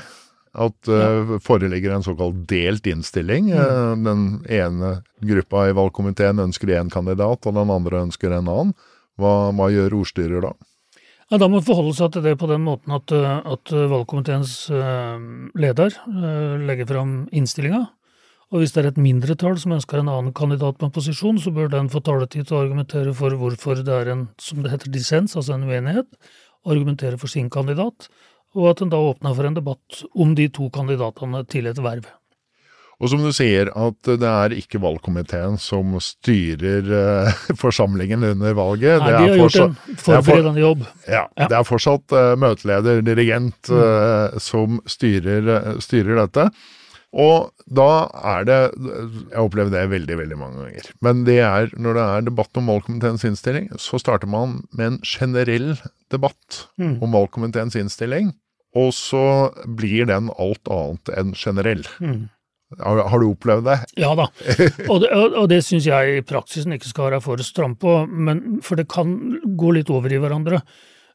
At 0.56 0.88
uh, 0.88 1.36
foreligger 1.44 1.92
en 1.92 2.04
såkalt 2.06 2.46
delt 2.48 2.86
innstilling. 2.88 3.50
Mm. 3.52 4.06
Den 4.06 4.22
ene 4.48 4.92
gruppa 5.20 5.66
i 5.68 5.74
valgkomiteen 5.76 6.40
ønsker 6.46 6.72
én 6.78 6.92
kandidat, 6.92 7.44
og 7.44 7.58
den 7.58 7.72
andre 7.74 8.06
ønsker 8.06 8.32
en 8.32 8.48
annen. 8.48 8.72
Hva, 9.20 9.50
hva 9.56 9.68
gjør 9.72 9.98
ordstyrer 10.00 10.44
da? 10.44 10.54
Ja, 11.28 11.40
Da 11.40 11.48
må 11.48 11.58
man 11.58 11.66
forholde 11.66 11.96
seg 11.98 12.14
til 12.14 12.24
det 12.24 12.36
på 12.40 12.48
den 12.48 12.64
måten 12.64 12.94
at, 12.94 13.12
at 13.12 13.72
valgkomiteens 13.72 14.68
leder 15.58 15.96
legger 16.62 16.88
fram 16.88 17.14
innstillinga. 17.34 17.86
Og 18.54 18.62
hvis 18.62 18.76
det 18.76 18.84
er 18.84 18.88
et 18.92 19.00
mindretall 19.00 19.56
som 19.58 19.74
ønsker 19.74 19.98
en 19.98 20.10
annen 20.10 20.34
kandidat 20.36 20.78
på 20.78 20.86
en 20.86 20.94
posisjon, 20.94 21.38
så 21.42 21.50
bør 21.54 21.72
den 21.72 21.90
få 21.90 21.98
taletid 22.06 22.46
til 22.46 22.58
å 22.58 22.62
argumentere 22.62 23.14
for 23.16 23.34
hvorfor 23.40 23.82
det 23.82 23.94
er 23.94 24.12
en, 24.12 24.28
som 24.38 24.62
det 24.62 24.70
heter, 24.70 24.92
dissens, 24.94 25.34
altså 25.34 25.56
en 25.56 25.66
uenighet, 25.66 26.06
argumentere 26.66 27.18
for 27.18 27.30
sin 27.30 27.50
kandidat, 27.50 28.06
og 28.56 28.70
at 28.72 28.82
en 28.82 28.92
da 28.92 29.00
åpner 29.12 29.34
for 29.36 29.48
en 29.48 29.56
debatt 29.56 30.04
om 30.16 30.32
de 30.38 30.48
to 30.52 30.70
kandidatene 30.72 31.44
til 31.52 31.68
et 31.70 31.82
verv. 31.84 32.08
Og 32.96 33.10
som 33.12 33.20
du 33.20 33.28
sier, 33.34 33.68
at 33.76 34.08
det 34.08 34.28
er 34.28 34.54
ikke 34.56 34.80
valgkomiteen 34.80 35.58
som 35.60 35.98
styrer 36.00 36.86
uh, 36.88 37.42
forsamlingen 37.64 38.24
under 38.24 38.56
valget. 38.56 39.02
Nei, 39.02 39.10
de 39.12 39.26
har 39.34 39.42
gjort 39.42 39.58
en 39.66 39.76
forberedende 40.00 40.62
jobb. 40.62 40.86
Ja, 41.04 41.26
ja, 41.36 41.50
Det 41.50 41.58
er 41.58 41.68
fortsatt 41.68 42.16
uh, 42.16 42.32
møteleder, 42.40 43.04
dirigent, 43.04 43.68
uh, 43.68 44.32
som 44.40 44.80
styrer, 44.88 45.76
styrer 45.84 46.22
dette. 46.24 46.48
Og 47.16 47.52
da 47.72 48.08
er 48.28 48.44
det 48.44 48.56
Jeg 48.76 49.32
har 49.32 49.46
opplevd 49.46 49.72
det 49.72 49.84
veldig, 49.88 50.16
veldig 50.20 50.38
mange 50.40 50.64
ganger. 50.64 50.88
Men 51.04 51.22
det 51.28 51.38
er, 51.44 51.70
når 51.76 51.96
det 51.96 52.06
er 52.06 52.26
debatt 52.30 52.60
om 52.60 52.72
valgkomiteens 52.72 53.24
innstilling, 53.28 53.70
så 53.80 54.00
starter 54.00 54.28
man 54.30 54.62
med 54.72 54.86
en 54.86 54.98
generell 55.04 55.76
debatt 56.12 56.66
mm. 56.80 56.98
om 57.04 57.16
valgkomiteens 57.16 57.76
innstilling. 57.78 58.32
Og 58.76 58.92
så 58.96 59.26
blir 59.78 60.08
den 60.10 60.30
alt 60.36 60.68
annet 60.72 61.12
enn 61.16 61.36
generell. 61.36 61.84
Mm. 62.00 62.26
Har, 62.82 62.98
har, 63.08 63.22
du 63.22 63.28
opplevd 63.30 63.68
det? 63.68 63.76
Ja 64.02 64.10
da, 64.18 64.26
og 64.90 64.98
det, 65.04 65.12
og 65.14 65.46
det 65.52 65.60
syns 65.62 65.86
jeg 65.86 66.18
i 66.18 66.24
praksisen 66.26 66.74
ikke 66.74 66.90
skal 66.90 67.12
være 67.12 67.22
for 67.22 67.42
stram 67.46 67.76
på, 67.78 68.00
men, 68.10 68.58
for 68.66 68.78
det 68.78 68.88
kan 68.90 69.14
gå 69.58 69.70
litt 69.76 69.92
over 69.94 70.10
i 70.12 70.18
hverandre. 70.20 70.60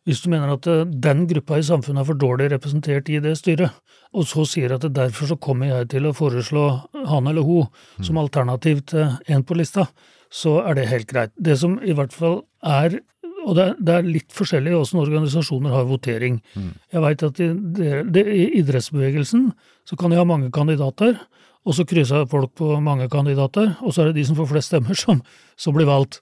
Hvis 0.07 0.23
du 0.23 0.31
mener 0.31 0.55
at 0.55 0.65
eh, 0.71 0.87
den 0.87 1.25
gruppa 1.29 1.59
i 1.59 1.65
samfunnet 1.65 2.01
er 2.01 2.07
for 2.07 2.17
dårlig 2.17 2.47
representert 2.53 3.11
i 3.11 3.19
det 3.21 3.35
styret, 3.37 3.75
og 4.15 4.25
så 4.27 4.47
sier 4.49 4.73
at 4.75 4.87
derfor 4.95 5.29
så 5.29 5.37
kommer 5.43 5.69
jeg 5.69 5.91
til 5.93 6.07
å 6.07 6.15
foreslå 6.15 6.65
han 7.11 7.29
eller 7.29 7.45
hun 7.45 7.67
som 7.99 8.15
mm. 8.15 8.23
alternativ 8.23 8.81
til 8.89 9.11
en 9.27 9.45
på 9.45 9.59
lista, 9.59 9.85
så 10.31 10.61
er 10.63 10.79
det 10.79 10.89
helt 10.89 11.11
greit. 11.11 11.35
Det 11.35 11.59
som 11.59 11.77
i 11.83 11.93
hvert 11.95 12.15
fall 12.15 12.41
er 12.63 13.01
og 13.41 13.57
det 13.57 13.65
er, 13.65 13.75
det 13.79 13.93
er 13.95 14.07
litt 14.07 14.33
forskjellig 14.35 14.73
hvordan 14.75 15.01
organisasjoner 15.03 15.73
har 15.73 15.89
votering. 15.89 16.39
Mm. 16.55 16.71
Jeg 16.93 17.03
veit 17.05 17.25
at 17.27 17.41
i, 17.41 17.49
det, 18.13 18.25
i, 18.25 18.47
idrettsbevegelsen 18.61 19.51
så 19.87 19.97
kan 19.99 20.13
de 20.13 20.19
ha 20.19 20.25
mange 20.27 20.51
kandidater, 20.53 21.17
og 21.61 21.77
så 21.77 21.85
krysser 21.85 22.27
folk 22.29 22.55
på 22.57 22.73
mange 22.81 23.07
kandidater, 23.11 23.75
og 23.81 23.93
så 23.93 24.03
er 24.03 24.11
det 24.11 24.21
de 24.21 24.27
som 24.29 24.37
får 24.37 24.49
flest 24.49 24.71
stemmer, 24.71 24.97
som, 24.97 25.21
som 25.59 25.75
blir 25.77 25.89
valgt. 25.89 26.21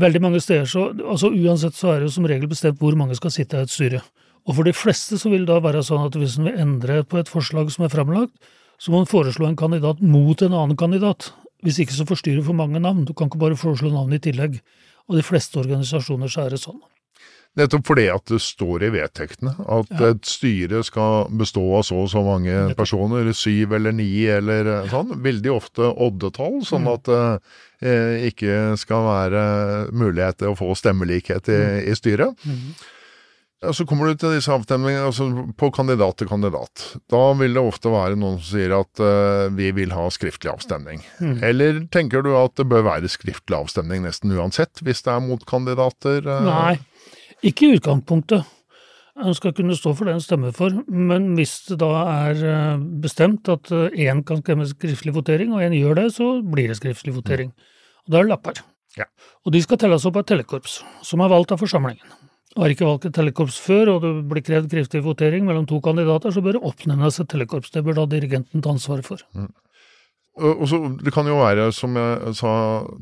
Veldig 0.00 0.20
mange 0.22 0.40
steder 0.42 0.68
så 0.70 0.90
altså 0.92 1.32
Uansett 1.34 1.74
så 1.74 1.94
er 1.94 2.00
det 2.00 2.10
jo 2.10 2.16
som 2.18 2.26
regel 2.28 2.50
bestemt 2.50 2.78
hvor 2.78 2.94
mange 2.98 3.16
skal 3.18 3.32
sitte 3.34 3.58
i 3.58 3.66
et 3.66 3.72
styre. 3.72 4.02
Og 4.48 4.56
for 4.56 4.66
de 4.66 4.74
fleste 4.76 5.18
så 5.20 5.32
vil 5.32 5.44
det 5.44 5.52
da 5.52 5.60
være 5.64 5.82
sånn 5.84 6.06
at 6.06 6.16
hvis 6.16 6.38
en 6.38 6.48
vil 6.48 6.60
endre 6.62 7.02
på 7.08 7.18
et 7.20 7.30
forslag 7.30 7.72
som 7.72 7.86
er 7.86 7.92
framlagt, 7.92 8.32
så 8.80 8.92
må 8.92 9.02
en 9.02 9.08
foreslå 9.08 9.48
en 9.48 9.58
kandidat 9.58 10.00
mot 10.00 10.40
en 10.42 10.56
annen 10.56 10.78
kandidat. 10.78 11.32
Hvis 11.64 11.82
ikke 11.82 11.96
så 11.98 12.06
forstyrrer 12.08 12.44
for 12.46 12.56
mange 12.56 12.80
navn. 12.80 13.04
Du 13.04 13.12
kan 13.12 13.28
ikke 13.28 13.42
bare 13.42 13.58
foreslå 13.58 13.90
navn 13.92 14.14
i 14.16 14.20
tillegg. 14.22 14.60
Og 15.10 15.18
de 15.18 15.26
fleste 15.26 15.58
organisasjoner 15.58 16.30
så 16.30 16.46
er 16.46 16.54
det 16.54 16.62
sånn. 16.62 16.80
Nettopp 17.58 17.88
fordi 17.88 18.04
at 18.12 18.30
det 18.30 18.38
står 18.44 18.84
i 18.86 18.92
vedtektene 18.94 19.56
at 19.58 19.88
ja. 19.90 20.12
et 20.12 20.28
styre 20.28 20.84
skal 20.86 21.26
bestå 21.34 21.64
av 21.80 21.82
så 21.88 21.98
og 22.04 22.12
så 22.12 22.22
mange 22.22 22.54
personer, 22.78 23.32
syv 23.34 23.74
eller 23.74 23.96
ni 23.96 24.06
eller 24.30 24.70
sånn. 24.92 25.16
Veldig 25.24 25.50
ofte 25.56 25.88
oddetall, 25.90 26.60
sånn 26.66 26.86
mm. 26.86 26.92
at 26.92 27.10
det 27.10 27.24
eh, 27.90 28.28
ikke 28.30 28.60
skal 28.78 29.02
være 29.08 29.42
mulighet 29.90 30.38
til 30.44 30.54
å 30.54 30.58
få 30.62 30.70
stemmelikhet 30.78 31.50
i, 31.50 31.58
mm. 31.58 31.76
i 31.90 31.98
styret. 31.98 32.46
Mm. 32.46 32.70
Ja, 33.60 33.72
Så 33.76 33.84
kommer 33.86 34.08
du 34.08 34.16
til 34.16 34.32
disse 34.32 34.52
avstemningene 34.54 35.04
altså 35.10 35.26
på 35.60 35.68
kandidat 35.74 36.16
til 36.16 36.30
kandidat. 36.30 36.84
Da 37.12 37.20
vil 37.36 37.56
det 37.56 37.60
ofte 37.60 37.90
være 37.92 38.16
noen 38.16 38.38
som 38.40 38.54
sier 38.54 38.72
at 38.78 39.02
uh, 39.04 39.50
vi 39.52 39.68
vil 39.76 39.92
ha 39.92 40.06
skriftlig 40.12 40.48
avstemning. 40.54 41.02
Mm. 41.20 41.34
Eller 41.44 41.82
tenker 41.92 42.24
du 42.24 42.32
at 42.40 42.54
det 42.56 42.64
bør 42.70 42.86
være 42.88 43.10
skriftlig 43.12 43.58
avstemning 43.58 44.06
nesten 44.06 44.32
uansett, 44.32 44.80
hvis 44.80 45.04
det 45.04 45.12
er 45.12 45.26
motkandidater? 45.26 46.24
Uh... 46.24 46.46
Nei, 46.46 47.12
ikke 47.52 47.68
i 47.68 47.76
utgangspunktet. 47.76 48.48
En 49.20 49.36
skal 49.36 49.52
kunne 49.52 49.76
stå 49.76 49.92
for 49.92 50.08
det 50.08 50.14
en 50.16 50.24
stemmer 50.24 50.56
for, 50.56 50.72
men 50.88 51.34
hvis 51.36 51.58
det 51.68 51.76
da 51.82 51.90
er 52.30 52.40
uh, 52.40 52.80
bestemt 53.04 53.50
at 53.52 53.68
én 53.68 54.24
kan 54.24 54.40
stemme 54.40 54.64
skriftlig 54.70 55.12
votering, 55.18 55.52
og 55.52 55.66
én 55.66 55.76
gjør 55.76 56.00
det, 56.00 56.08
så 56.16 56.30
blir 56.40 56.72
det 56.72 56.80
skriftlig 56.80 57.12
votering. 57.18 57.52
Mm. 57.52 57.68
Og 58.06 58.14
da 58.14 58.22
er 58.22 58.24
det 58.24 58.32
lapper. 58.32 58.64
Ja. 58.96 59.04
Og 59.44 59.52
de 59.52 59.60
skal 59.60 59.84
telles 59.84 60.08
opp 60.08 60.16
av 60.16 60.24
tellekorps, 60.32 60.80
som 61.04 61.20
er 61.20 61.28
valgt 61.36 61.52
av 61.52 61.60
forsamlingen. 61.60 62.08
Har 62.58 62.72
ikke 62.72 62.86
valgt 62.88 63.06
et 63.06 63.14
tellekorps 63.14 63.60
før, 63.62 63.94
og 63.94 64.04
det 64.04 64.12
blir 64.30 64.42
krevd 64.42 64.70
kriftig 64.72 65.04
votering 65.04 65.44
mellom 65.46 65.68
to 65.70 65.78
kandidater, 65.84 66.34
så 66.34 66.42
bør 66.42 66.58
det 66.58 66.66
oppnevnes 66.66 67.20
et 67.22 67.28
tellekorps. 67.30 67.70
Det 67.74 67.84
bør 67.86 68.00
da 68.00 68.06
dirigenten 68.10 68.64
ta 68.64 68.72
ansvaret 68.74 69.06
for. 69.06 69.22
Mm. 69.38 69.52
Og 70.40 70.62
så, 70.70 70.78
det 71.02 71.12
kan 71.12 71.26
jo 71.28 71.36
være, 71.36 71.66
som 71.74 71.96
jeg 71.98 72.32
sa 72.38 72.52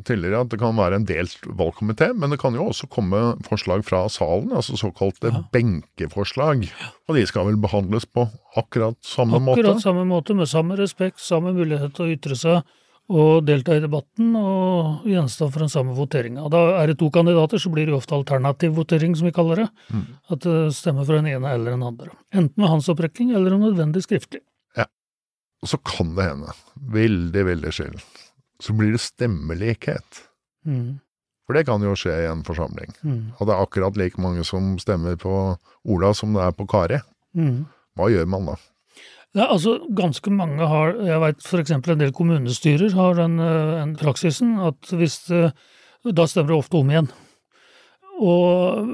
tidligere, 0.08 0.40
at 0.42 0.50
det 0.50 0.58
kan 0.58 0.74
være 0.74 0.98
en 0.98 1.06
delt 1.06 1.44
valgkomité, 1.60 2.08
men 2.16 2.32
det 2.32 2.40
kan 2.40 2.56
jo 2.56 2.66
også 2.72 2.88
komme 2.90 3.20
forslag 3.46 3.84
fra 3.86 4.00
salen, 4.10 4.50
altså 4.56 4.78
såkalte 4.80 5.30
ja. 5.30 5.42
benkeforslag. 5.54 6.64
Og 7.06 7.18
de 7.18 7.26
skal 7.28 7.46
vel 7.46 7.60
behandles 7.60 8.08
på 8.08 8.26
akkurat 8.58 8.98
samme 9.06 9.38
akkurat 9.38 9.46
måte? 9.46 9.60
Akkurat 9.60 9.84
samme 9.84 10.04
måte, 10.08 10.34
med 10.34 10.50
samme 10.50 10.80
respekt, 10.80 11.22
samme 11.22 11.54
mulighet 11.54 11.94
til 11.94 12.08
å 12.08 12.16
ytre 12.16 12.38
seg 12.38 12.74
og 13.08 13.46
delta 13.48 13.76
i 13.78 13.80
debatten 13.80 14.34
og 14.36 15.06
gjenstand 15.08 15.52
for 15.54 15.64
den 15.64 15.72
samme 15.72 15.94
voteringa. 15.96 16.44
Da 16.52 16.60
er 16.82 16.90
det 16.90 16.98
to 17.00 17.08
kandidater, 17.12 17.60
så 17.60 17.72
blir 17.72 17.88
det 17.88 17.96
ofte 17.96 18.16
alternativ 18.16 18.74
votering, 18.76 19.16
som 19.16 19.28
vi 19.30 19.34
kaller 19.36 19.64
det. 19.64 19.68
Mm. 19.88 20.04
At 20.34 20.44
det 20.44 20.56
stemmer 20.76 21.08
for 21.08 21.16
den 21.16 21.30
ene 21.30 21.54
eller 21.56 21.72
den 21.72 21.86
andre. 21.88 22.12
Enten 22.36 22.60
med 22.60 22.68
håndsopprekning 22.68 23.32
eller 23.32 23.56
om 23.56 23.64
nødvendig 23.64 24.04
skriftlig. 24.04 24.42
Ja. 24.76 24.84
Og 25.64 25.72
så 25.72 25.80
kan 25.80 26.12
det 26.18 26.28
hende, 26.28 26.52
veldig, 26.98 27.44
veldig 27.48 27.74
sjelden, 27.74 28.04
så 28.60 28.76
blir 28.76 28.92
det 28.92 29.04
stemmelikhet. 29.06 30.24
Mm. 30.68 30.98
For 31.48 31.56
det 31.56 31.64
kan 31.64 31.80
jo 31.80 31.96
skje 31.96 32.12
i 32.12 32.28
en 32.28 32.44
forsamling. 32.44 32.92
Mm. 33.00 33.20
Og 33.38 33.48
det 33.48 33.54
er 33.54 33.64
akkurat 33.64 33.96
like 33.96 34.20
mange 34.20 34.44
som 34.44 34.74
stemmer 34.82 35.16
på 35.16 35.32
Ola 35.88 36.12
som 36.12 36.36
det 36.36 36.44
er 36.44 36.52
på 36.52 36.68
Kari. 36.68 37.00
Mm. 37.32 37.62
Hva 37.96 38.12
gjør 38.12 38.28
man 38.28 38.50
da? 38.50 38.58
Ja, 39.36 39.50
altså 39.52 39.76
Ganske 39.92 40.30
mange 40.32 40.66
har 40.70 40.94
Jeg 41.04 41.20
vet 41.20 41.42
f.eks. 41.44 41.72
en 41.76 42.00
del 42.00 42.12
kommunestyrer 42.16 42.94
har 42.96 43.18
den, 43.18 43.36
den 43.38 43.94
eh, 43.94 43.98
praksisen 44.00 44.56
at 44.64 44.92
hvis 44.94 45.20
det, 45.28 45.52
Da 46.16 46.26
stemmer 46.26 46.54
det 46.54 46.60
ofte 46.62 46.78
om 46.78 46.92
igjen. 46.92 47.10
Og 48.18 48.86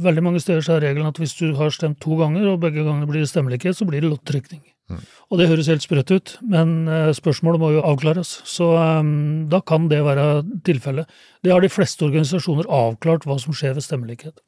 veldig 0.00 0.22
mange 0.24 0.40
steder 0.40 0.62
så 0.64 0.76
er 0.76 0.86
regelen 0.86 1.08
at 1.10 1.18
hvis 1.20 1.34
du 1.36 1.50
har 1.58 1.72
stemt 1.74 2.00
to 2.00 2.16
ganger, 2.16 2.46
og 2.48 2.62
begge 2.62 2.84
ganger 2.86 3.08
blir 3.08 3.24
det 3.24 3.28
stemmelikhet, 3.28 3.76
så 3.76 3.84
blir 3.88 4.00
det 4.00 4.08
loddtrekning. 4.08 4.62
Mm. 4.92 5.02
Og 5.28 5.40
det 5.40 5.48
høres 5.50 5.68
helt 5.68 5.84
sprøtt 5.84 6.12
ut, 6.12 6.32
men 6.54 6.88
uh, 6.88 7.10
spørsmålet 7.16 7.60
må 7.60 7.72
jo 7.74 7.84
avklares. 7.84 8.30
Så 8.48 8.70
um, 8.76 9.44
da 9.52 9.60
kan 9.60 9.90
det 9.92 10.00
være 10.06 10.44
tilfellet. 10.64 11.10
Det 11.44 11.52
har 11.52 11.64
de 11.64 11.72
fleste 11.72 12.06
organisasjoner 12.08 12.68
avklart 12.72 13.28
hva 13.28 13.36
som 13.42 13.56
skjer 13.56 13.76
ved 13.76 13.84
stemmelikhet. 13.84 14.40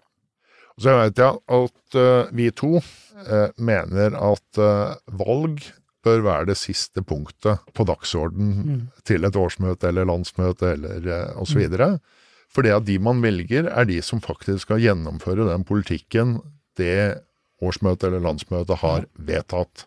Så 0.81 0.95
vet 0.99 1.21
jeg 1.23 1.39
at 1.55 1.97
uh, 1.99 2.35
vi 2.35 2.51
to 2.51 2.77
uh, 2.81 3.49
mener 3.63 4.17
at 4.19 4.59
uh, 4.59 4.97
valg 5.21 5.63
bør 6.05 6.25
være 6.27 6.49
det 6.51 6.59
siste 6.61 7.01
punktet 7.07 7.63
på 7.77 7.87
dagsorden 7.89 8.51
mm. 8.57 8.81
til 9.09 9.25
et 9.25 9.39
årsmøte 9.39 9.89
eller 9.89 10.09
landsmøte 10.11 10.75
eller 10.75 11.07
uh, 11.07 11.41
osv. 11.41 11.63
Mm. 11.71 12.01
det 12.67 12.75
at 12.75 12.87
de 12.87 12.99
man 12.99 13.23
velger, 13.23 13.71
er 13.71 13.87
de 13.89 14.03
som 14.03 14.21
faktisk 14.21 14.67
skal 14.67 14.83
gjennomføre 14.83 15.47
den 15.49 15.65
politikken 15.65 16.41
det 16.77 17.23
årsmøtet 17.63 18.11
eller 18.11 18.27
landsmøtet 18.27 18.83
har 18.83 19.07
vedtatt. 19.15 19.87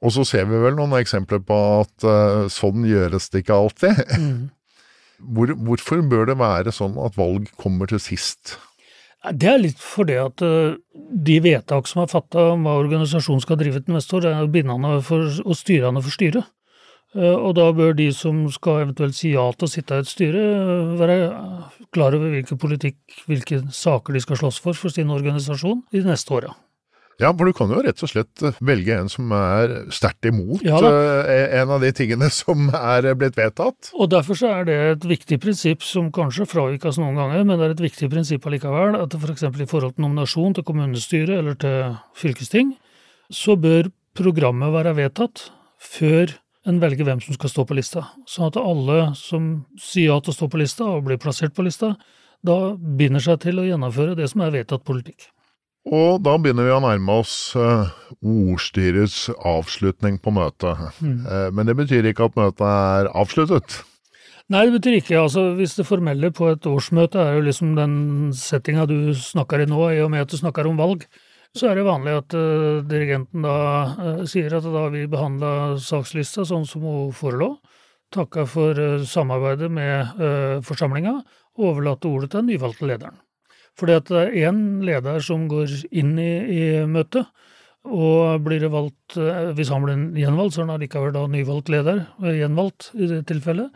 Og 0.00 0.12
så 0.12 0.24
ser 0.28 0.48
vi 0.48 0.58
vel 0.60 0.76
noen 0.76 0.96
eksempler 0.96 1.40
på 1.44 1.56
at 1.80 2.04
sånn 2.52 2.84
gjøres 2.88 3.30
det 3.32 3.44
ikke 3.44 3.56
alltid. 3.56 4.02
Mm. 4.20 4.44
Hvor, 5.16 5.48
hvorfor 5.64 6.02
bør 6.04 6.26
det 6.28 6.34
være 6.36 6.72
sånn 6.76 6.98
at 7.00 7.14
valg 7.16 7.46
kommer 7.56 7.88
til 7.88 8.02
sist? 8.04 8.58
Det 9.24 9.48
er 9.50 9.58
litt 9.58 9.80
fordi 9.82 10.18
at 10.20 10.42
eh, 10.44 10.76
de 11.26 11.38
vedtak 11.42 11.88
som 11.90 12.02
er 12.02 12.10
fatta 12.10 12.52
om 12.52 12.66
hva 12.66 12.76
organisasjonen 12.82 13.42
skal 13.42 13.58
drive 13.58 13.80
til 13.82 13.96
neste 13.96 14.18
år, 14.18 14.28
er 14.30 14.52
bindende 14.52 15.00
for, 15.06 15.26
og 15.42 15.58
styrende 15.58 16.02
for 16.04 16.14
styret. 16.14 16.46
Eh, 17.16 17.34
og 17.34 17.56
da 17.58 17.70
bør 17.74 17.96
de 17.96 18.10
som 18.14 18.44
skal 18.52 18.84
eventuelt 18.84 19.16
si 19.16 19.32
ja 19.32 19.48
til 19.54 19.66
å 19.66 19.72
sitte 19.72 19.98
i 19.98 20.04
et 20.04 20.10
styre, 20.10 20.44
eh, 20.60 20.94
være 21.00 21.18
klar 21.96 22.14
over 22.18 22.34
hvilken 22.34 22.60
politikk, 22.60 23.00
hvilke 23.26 23.62
saker 23.72 24.14
de 24.14 24.22
skal 24.22 24.42
slåss 24.42 24.60
for 24.62 24.78
for 24.78 24.94
sin 24.94 25.10
organisasjon 25.10 25.82
de 25.92 26.04
neste 26.06 26.34
åra. 26.36 26.54
Ja, 27.22 27.30
for 27.32 27.48
du 27.48 27.54
kan 27.56 27.70
jo 27.72 27.80
rett 27.84 28.02
og 28.04 28.10
slett 28.10 28.42
eh, 28.44 28.56
velge 28.64 28.96
en 29.00 29.08
som 29.08 29.30
er 29.32 29.72
sterkt 29.94 30.28
imot 30.28 30.64
ja, 30.66 30.76
eh, 30.84 31.56
en 31.62 31.72
av 31.72 31.84
de 31.84 31.90
tingene 31.96 32.28
som 32.32 32.68
er 32.76 33.08
blitt 33.16 33.38
vedtatt. 33.38 33.92
Og 33.96 34.10
derfor 34.12 34.36
så 34.36 34.50
er 34.58 34.66
det 34.68 34.78
et 34.90 35.06
viktig 35.08 35.38
prinsipp 35.40 35.84
som 35.86 36.10
kanskje 36.14 36.48
fravikes 36.50 37.00
noen 37.00 37.16
ganger, 37.16 37.46
men 37.48 37.56
det 37.56 37.68
er 37.68 37.76
et 37.76 37.84
viktig 37.86 38.10
prinsipp 38.12 38.48
allikevel, 38.48 38.98
at 39.00 39.16
f.eks. 39.16 39.46
For 39.46 39.64
i 39.64 39.68
forhold 39.70 39.96
til 39.96 40.04
nominasjon 40.04 40.58
til 40.58 40.66
kommunestyre 40.68 41.38
eller 41.40 41.56
til 41.60 41.94
fylkesting, 42.20 42.74
så 43.32 43.56
bør 43.60 43.88
programmet 44.16 44.74
være 44.74 44.96
vedtatt 44.98 45.48
før 45.82 46.36
en 46.66 46.82
velger 46.82 47.06
hvem 47.06 47.22
som 47.22 47.36
skal 47.36 47.52
stå 47.52 47.64
på 47.68 47.76
lista. 47.78 48.02
Sånn 48.28 48.50
at 48.50 48.58
alle 48.60 49.12
som 49.16 49.48
sier 49.80 50.10
ja 50.10 50.18
til 50.20 50.34
å 50.34 50.36
stå 50.36 50.50
på 50.52 50.60
lista 50.60 50.88
og 50.90 51.06
blir 51.06 51.20
plassert 51.22 51.54
på 51.56 51.64
lista, 51.64 51.94
da 52.44 52.58
binder 52.76 53.22
seg 53.22 53.40
til 53.46 53.62
å 53.62 53.66
gjennomføre 53.66 54.18
det 54.18 54.28
som 54.32 54.44
er 54.44 54.54
vedtatt 54.54 54.84
politikk. 54.86 55.30
Og 55.86 56.18
da 56.26 56.34
begynner 56.42 56.66
vi 56.66 56.74
å 56.74 56.82
nærme 56.82 57.20
oss 57.22 57.54
uh, 57.54 57.86
ordstyrets 58.18 59.28
avslutning 59.46 60.18
på 60.22 60.32
møtet. 60.34 60.80
Mm. 60.98 61.20
Uh, 61.22 61.48
men 61.54 61.68
det 61.68 61.76
betyr 61.78 62.08
ikke 62.10 62.26
at 62.26 62.38
møtet 62.38 62.64
er 62.66 63.10
avsluttet? 63.14 63.78
Nei, 64.50 64.64
det 64.66 64.80
betyr 64.80 64.98
ikke. 64.98 65.20
altså 65.20 65.52
Hvis 65.58 65.76
det 65.78 65.86
formelle 65.86 66.32
på 66.34 66.50
et 66.50 66.66
årsmøte 66.66 67.22
er 67.22 67.38
jo 67.38 67.46
liksom 67.46 67.76
den 67.78 67.94
settinga 68.34 68.86
du 68.90 69.14
snakker 69.14 69.62
i 69.62 69.68
nå, 69.70 69.78
i 69.94 70.02
og 70.02 70.10
med 70.10 70.26
at 70.26 70.34
du 70.34 70.38
snakker 70.40 70.66
om 70.66 70.78
valg, 70.78 71.06
så 71.56 71.70
er 71.70 71.78
det 71.78 71.86
vanlig 71.86 72.16
at 72.18 72.34
uh, 72.34 72.82
dirigenten 72.86 73.46
da 73.46 74.24
sier 74.26 74.58
at 74.58 74.66
da 74.66 74.88
har 74.88 74.94
vi 74.94 75.06
behandla 75.10 75.52
sakslista 75.82 76.44
sånn 76.46 76.66
som 76.66 76.82
hun 76.82 77.14
forelå, 77.14 77.54
takka 78.14 78.46
for 78.46 78.78
samarbeidet 79.06 79.66
med 79.66 80.20
forsamlinga 80.66 81.16
og 81.58 81.64
overlater 81.72 82.06
ordet 82.06 82.30
til 82.30 82.38
den 82.38 82.52
nyvalgte 82.52 82.86
lederen. 82.86 83.18
Fordi 83.76 83.98
at 83.98 84.08
det 84.08 84.22
er 84.22 84.48
én 84.48 84.60
leder 84.86 85.20
som 85.24 85.48
går 85.50 85.72
inn 85.90 86.14
i, 86.20 86.32
i 86.48 86.62
møtet, 86.88 87.28
og 87.86 88.40
blir 88.42 88.58
det 88.58 88.72
valgt 88.72 89.14
Hvis 89.54 89.68
han 89.70 89.84
blir 89.84 90.00
gjenvalgt, 90.18 90.56
så 90.56 90.62
er 90.62 90.64
han 90.64 90.72
allikevel 90.74 91.12
da 91.14 91.20
nyvalgt 91.30 91.68
leder, 91.70 92.00
gjenvalgt 92.18 92.88
i 92.98 93.06
det 93.12 93.20
tilfellet. 93.28 93.70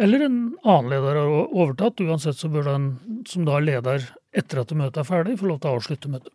Eller 0.00 0.24
en 0.24 0.38
annen 0.64 0.90
leder 0.90 1.18
har 1.20 1.52
overtatt. 1.52 2.00
Uansett 2.00 2.40
så 2.40 2.48
bør 2.50 2.70
den 2.70 2.86
som 3.28 3.44
da 3.46 3.58
er 3.58 3.66
leder 3.68 4.06
etter 4.32 4.62
at 4.62 4.72
møtet 4.74 5.02
er 5.02 5.08
ferdig, 5.08 5.36
få 5.40 5.50
lov 5.50 5.60
til 5.60 5.70
å 5.70 5.76
avslutte 5.78 6.10
møtet. 6.12 6.32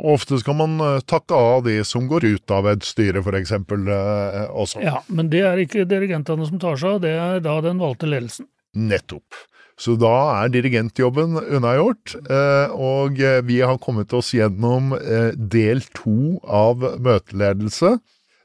Ofte 0.00 0.38
skal 0.40 0.56
man 0.56 0.80
eh, 0.80 1.02
takke 1.04 1.36
av 1.36 1.66
de 1.66 1.76
som 1.84 2.06
går 2.08 2.24
ut 2.24 2.54
av 2.56 2.70
et 2.70 2.86
styre, 2.86 3.20
f.eks. 3.20 3.52
Eh, 3.52 4.38
også. 4.48 4.80
Ja, 4.84 5.02
men 5.12 5.28
det 5.32 5.42
er 5.44 5.60
ikke 5.60 5.84
dirigentene 5.88 6.46
som 6.48 6.60
tar 6.62 6.80
seg 6.80 6.96
av, 6.96 7.02
det 7.04 7.12
er 7.20 7.42
da 7.44 7.58
den 7.64 7.82
valgte 7.82 8.08
ledelsen. 8.08 8.48
Nettopp. 8.80 9.42
Så 9.80 9.96
da 9.96 10.12
er 10.42 10.52
dirigentjobben 10.52 11.38
unnagjort, 11.40 12.14
eh, 12.28 12.72
og 12.76 13.20
vi 13.48 13.60
har 13.64 13.80
kommet 13.80 14.12
oss 14.12 14.34
gjennom 14.36 14.92
del 15.34 15.80
to 15.96 16.36
av 16.44 16.84
møteledelse. 17.00 17.96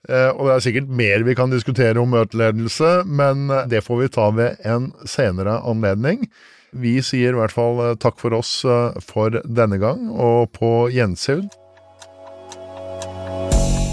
Og 0.05 0.41
det 0.45 0.51
er 0.53 0.61
sikkert 0.61 0.89
mer 0.93 1.23
vi 1.25 1.33
kan 1.33 1.49
diskutere 1.49 1.97
om 1.97 2.11
møteledelse, 2.13 3.07
men 3.09 3.49
det 3.71 3.81
får 3.81 4.03
vi 4.03 4.09
ta 4.13 4.27
ved 4.37 4.59
en 4.61 4.91
senere 5.09 5.57
anledning. 5.65 6.27
Vi 6.75 6.97
sier 7.03 7.31
i 7.31 7.39
hvert 7.39 7.53
fall 7.55 7.79
eh, 7.83 7.93
takk 8.01 8.17
for 8.19 8.35
oss 8.35 8.57
eh, 8.67 8.97
for 9.03 9.39
denne 9.45 9.79
gang, 9.79 10.09
og 10.11 10.51
på 10.57 10.89
gjensyn. 10.91 11.47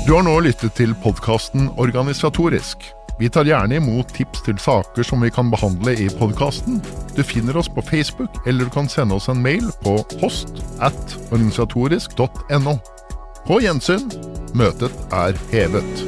Du 0.03 0.17
har 0.17 0.27
nå 0.27 0.35
lyttet 0.43 0.75
til 0.81 0.97
podkasten 1.05 1.71
Organisatorisk. 1.79 2.91
Vi 3.23 3.29
tar 3.31 3.45
gjerne 3.47 3.77
imot 3.79 4.09
tips 4.17 4.41
til 4.43 4.57
saker 4.59 5.07
som 5.07 5.21
vi 5.23 5.29
kan 5.31 5.47
behandle 5.53 5.93
i 5.95 6.09
podkasten. 6.19 6.81
Du 7.15 7.21
finner 7.23 7.55
oss 7.61 7.69
på 7.71 7.85
Facebook, 7.87 8.41
eller 8.51 8.67
du 8.67 8.73
kan 8.75 8.89
sende 8.91 9.15
oss 9.15 9.29
en 9.31 9.39
mail 9.45 9.69
på 9.85 9.93
host 10.19 10.59
at 10.83 11.15
organisatorisk.no. 11.29 12.75
På 13.47 13.61
gjensyn. 13.63 14.09
Møtet 14.59 15.15
er 15.15 15.39
hevet. 15.53 16.03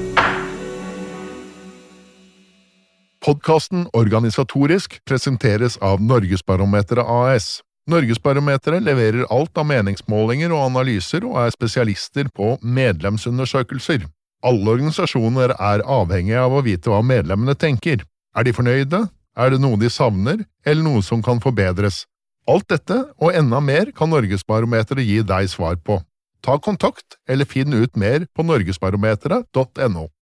Podkasten 3.23 3.87
Organisatorisk 3.95 4.99
presenteres 5.07 5.79
av 5.79 6.03
Norgesbarometeret 6.03 7.07
AS. 7.07 7.49
Norgesbarometeret 7.95 8.83
leverer 8.91 9.31
alt 9.31 9.55
av 9.55 9.71
meningsmålinger 9.71 10.51
og 10.51 10.67
analyser, 10.67 11.23
og 11.31 11.45
er 11.47 11.55
spesialister 11.55 12.35
på 12.35 12.57
medlemsundersøkelser. 12.59 14.11
Alle 14.45 14.75
organisasjoner 14.77 15.55
er 15.57 15.83
avhengige 15.89 16.41
av 16.45 16.53
å 16.53 16.65
vite 16.65 16.91
hva 16.93 17.01
medlemmene 17.01 17.55
tenker. 17.57 18.03
Er 18.37 18.45
de 18.45 18.53
fornøyde? 18.53 19.07
Er 19.35 19.51
det 19.51 19.61
noe 19.63 19.79
de 19.81 19.89
savner, 19.91 20.45
eller 20.67 20.85
noe 20.85 21.03
som 21.03 21.23
kan 21.25 21.41
forbedres? 21.43 22.05
Alt 22.47 22.69
dette, 22.69 22.99
og 23.17 23.33
enda 23.33 23.61
mer, 23.65 23.89
kan 23.97 24.13
Norgesbarometeret 24.13 25.07
gi 25.09 25.23
deg 25.25 25.49
svar 25.49 25.81
på. 25.81 25.97
Ta 26.45 26.59
kontakt, 26.61 27.17
eller 27.27 27.49
finn 27.49 27.73
ut 27.73 27.97
mer 27.97 28.27
på 28.37 28.45
norgesbarometeret.no. 28.45 30.05